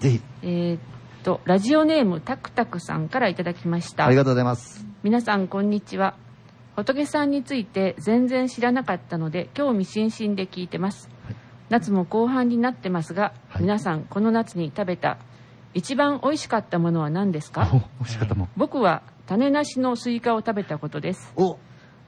[0.00, 0.20] ぜひ。
[0.42, 0.78] えーっ
[1.22, 4.06] と、ラジオネームタクタクさんからいただきました。
[4.06, 4.16] あり。
[4.16, 4.84] がとうございます。
[5.02, 6.23] 皆さん、こんにちは。
[6.76, 11.08] 仏さんについて全然知らなかったので、興味津々で聞いてます。
[11.70, 13.62] 夏も後半になってますが、はい。
[13.62, 15.18] 皆さん、この夏に食べた
[15.72, 17.68] 一番美味しかったものは何ですか？
[17.72, 18.48] お美味しかったもん。
[18.56, 21.32] 僕は種なしのスイカを食べたことです。
[21.36, 21.58] お。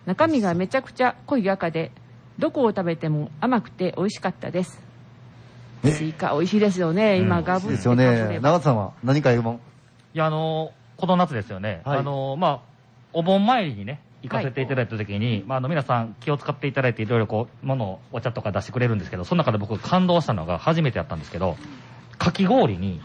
[0.05, 1.93] 中身がめちゃくちゃ濃い赤で、
[2.39, 4.83] どこを食べても甘くて美味しかったです。
[5.83, 7.19] ねスイカ美味しいですよね。
[7.19, 8.39] 今、ガブですよね。
[8.41, 9.55] ば永田さんは何か言うもん？
[9.57, 9.59] い
[10.15, 11.83] や、あのこの夏ですよね。
[11.85, 11.99] はい。
[11.99, 12.61] あのまあ、
[13.13, 21.57] お盆参りにね、行かせていただいた時に、まあ、あの、皆さん気を使っていただいていろいろこう、ものを、お茶とか出してくれるんですけど、その中で僕感動したのが初めてやったんですけど、
[22.19, 23.01] かき氷に、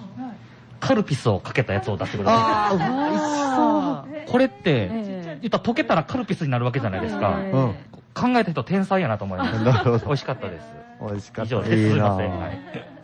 [0.79, 7.39] カルピスをかけたやつを出してくれるああこれって、え言ったら溶けたらカルピスになるわけじゃないですか。
[7.39, 7.75] えうん
[8.13, 10.05] 考えた人天才やなと思いまし なるほどた。
[10.07, 10.67] 美味しかったです。
[11.01, 11.75] 美味しかった以上です。
[11.77, 12.39] いいなすいません。
[12.39, 12.59] はい。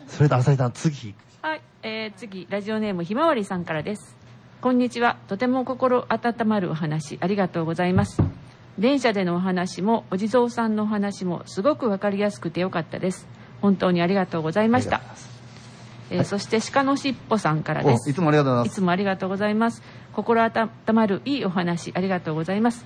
[0.06, 4.17] それで浅井さん次はい、えー次、ラジオネームひまわりさんからです。
[4.60, 5.18] こんにちは。
[5.28, 8.20] とても心温まるお話、ありがとうございます。
[8.76, 13.28] 電車でのお話も、お地蔵さんのお話も、すごくわかりやすくてよかったです。
[13.62, 15.00] 本当にありがとうございました。
[16.10, 18.10] えーそして、鹿のしっぽさんからおです。
[18.10, 19.82] いつもありがとうございますいつもありがとうございます。
[20.12, 22.84] 心温まるいいお話、ありがとうございます。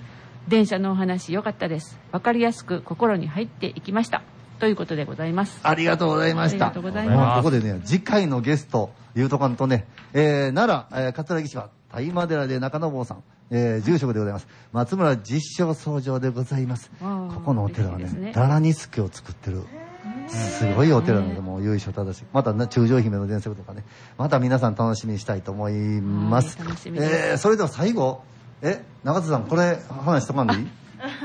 [0.48, 1.98] 電車のお話、よかったです。
[2.10, 4.20] わかりやすく心に入っていきました。
[4.58, 5.58] ということでございます。
[5.62, 6.66] ありがとうございました。
[6.66, 14.48] ありがとうございますまあここでね、次回のゲスト、言うとかんとね、えー、奈良、えー、桂木市は大麻寺で中野坊さん、えー、住職でございます。
[14.72, 16.90] 松村実証僧正でございます。
[17.00, 19.62] ここのお寺はね、嬉しいですねダラニスケを作ってる。
[20.28, 22.24] すごいお寺なので、もう由緒正しい。
[22.32, 23.84] またね、中将姫の伝説とかね、
[24.16, 26.58] また皆さん楽しみにしたいと思います。
[26.58, 28.22] はい楽しみえー、それでは最後、
[28.62, 30.68] え、中津さん、これ話しとかんでいい？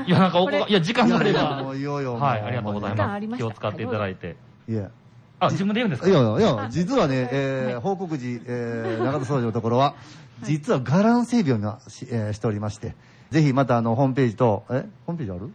[0.08, 1.62] いや、なんかおこが、いや、時間があれば。
[1.62, 3.36] もう言おうよはい、ありがとうございます。
[3.38, 4.36] 気を使っていただいて。
[4.68, 4.90] いや。
[5.40, 6.08] あ、自分で言うんですか？
[6.08, 9.94] いやいやいや、実はね、 えー報告時、えー、中田総司のところは、
[10.42, 12.94] 実は伽藍整備を今し,、えーしておりまして、
[13.30, 15.50] ぜひまたあの、ホームページと、えホームページある？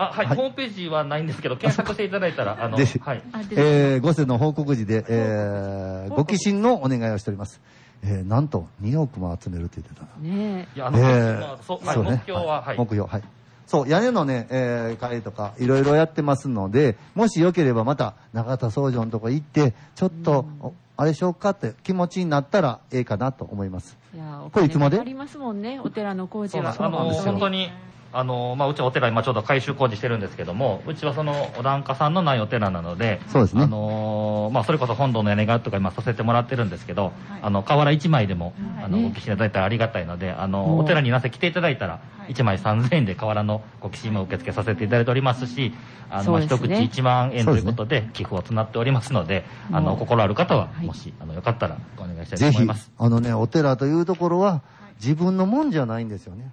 [0.00, 0.36] あ、はい、はい。
[0.36, 3.22] ホームページはないんですけど、検索していただいたら、あの、ではい。
[3.56, 7.60] えー、五世の報告時で、えー、ご寄進のお願いをしております。
[8.04, 10.08] えー、なんと2億も集めるって言ってたな。
[10.22, 12.10] ねいや、あの、えーまあそう、はい、そうね。
[12.12, 12.78] 目標は、はい。
[12.78, 13.22] 目標、はい。
[13.68, 23.96] そう、屋根のね、えー、会とか、いろいろやってますので、もしよければまた、中田総長のとこ行って、ちょっと、おあれしようかって気持ちになったら、ええかなと思います。
[24.14, 24.16] え。
[24.16, 24.98] いや、おこれいつまで？
[24.98, 26.72] ありますもんね、お寺の工事は。
[26.72, 27.70] そうなんですよ本当に、
[28.12, 45.72] あの、まあ、うちはお寺今ちょうど改修工事してるんですけども、うちはその、お檀家さんのないお寺なので、そうですねあの、まあ、それこそ本堂の屋根がとか今させてもらってるんですけど、あの、瓦1枚でも、あの、ねご寄進いただいたらありがたいので、あおの、お寺になぜ来ていただいたら、1枚3000円で瓦のご寄進も受け付けさせていただいておりますし、
[46.10, 54.62] あの、まあ、一口そうですね1万円ということで、寄付を募っておりますので、あの、心ある方は、はいもし、あの、よかったらお願いしたいと思います。、あのね、お寺というところは、
[55.00, 56.50] 自分のもんじゃないんですよね。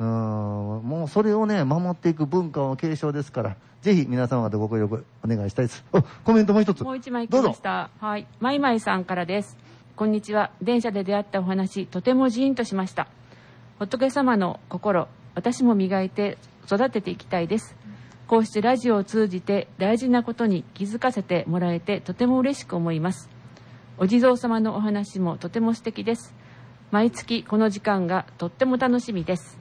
[0.00, 5.84] うん、もうそれをね、守っていく文化の継承ですから、ぜひ皆様方ご協力お願いしたいです。
[5.92, 6.82] お、コメントもう一つ。
[6.82, 7.90] もう一枚来どうぞました。
[8.00, 8.26] はい。
[8.40, 9.58] まいまいさんからです。
[9.96, 10.52] こんにちは。
[10.62, 13.08] 電車で出会ったお話、とてもジーンとしました。
[13.78, 17.76] 仏様の心、私も磨いて育てていきたいです。
[18.26, 23.28] こうしてラジオを通じて大事なことに気づかせてもらえてとても嬉しく思います。
[23.98, 26.34] お地蔵様のお話もとても素敵です。
[26.90, 29.59] 毎月この時間がとっても楽しみです。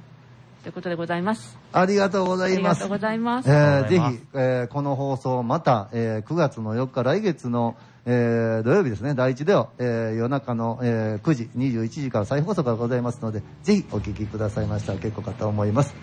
[0.63, 1.57] ということでございます。
[1.71, 2.97] ありがとうございますありがとう。
[2.97, 3.49] ございます。
[3.49, 15.95] えーぜひ、えーこの放送、また、えー9月の4日、来月の、えー土曜日ですね、第一では、えー夜中の、えー9時、21時から再放送がございますので、ぜひお聞きくださいましたら結構かと思います。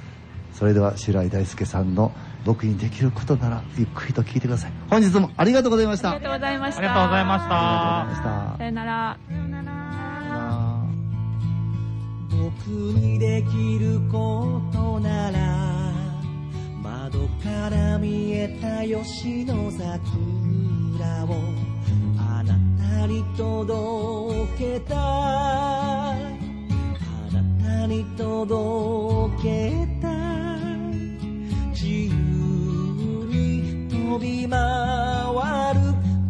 [0.55, 2.13] それでは、白井大輔さんの
[2.47, 4.73] 僕にできることなら、ゆっくりと聞いてください。
[4.89, 6.13] 本日もありがとうございました。
[6.13, 6.79] ありがとうございました。
[6.79, 9.86] ありがとうございましたありがとうございましたさよなら。
[12.39, 15.93] 僕にできることなら
[16.83, 21.35] 窓から見えた吉野桜を
[22.19, 22.59] あな
[23.01, 26.15] たに届けたあ
[27.33, 30.09] なたに届けた
[31.71, 32.11] 自由
[33.31, 35.81] に飛び回る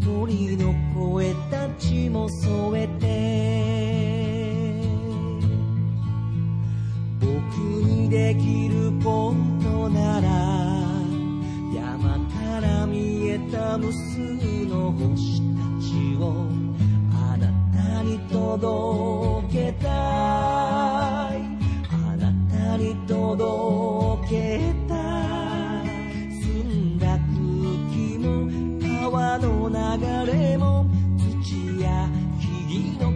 [0.05, 2.86] 鳥の声たちも添え
[8.17, 10.29] できることなら
[11.75, 14.19] 山から見えた無数
[14.64, 16.49] の星たちを
[17.12, 19.93] あなたに届けたい。
[21.91, 24.95] あなたに届けた
[25.85, 25.87] い。
[26.41, 27.21] 澄んだ空
[27.93, 28.25] 気も
[29.11, 30.87] 川の流れも
[31.45, 32.09] 土や
[32.41, 33.16] 木々の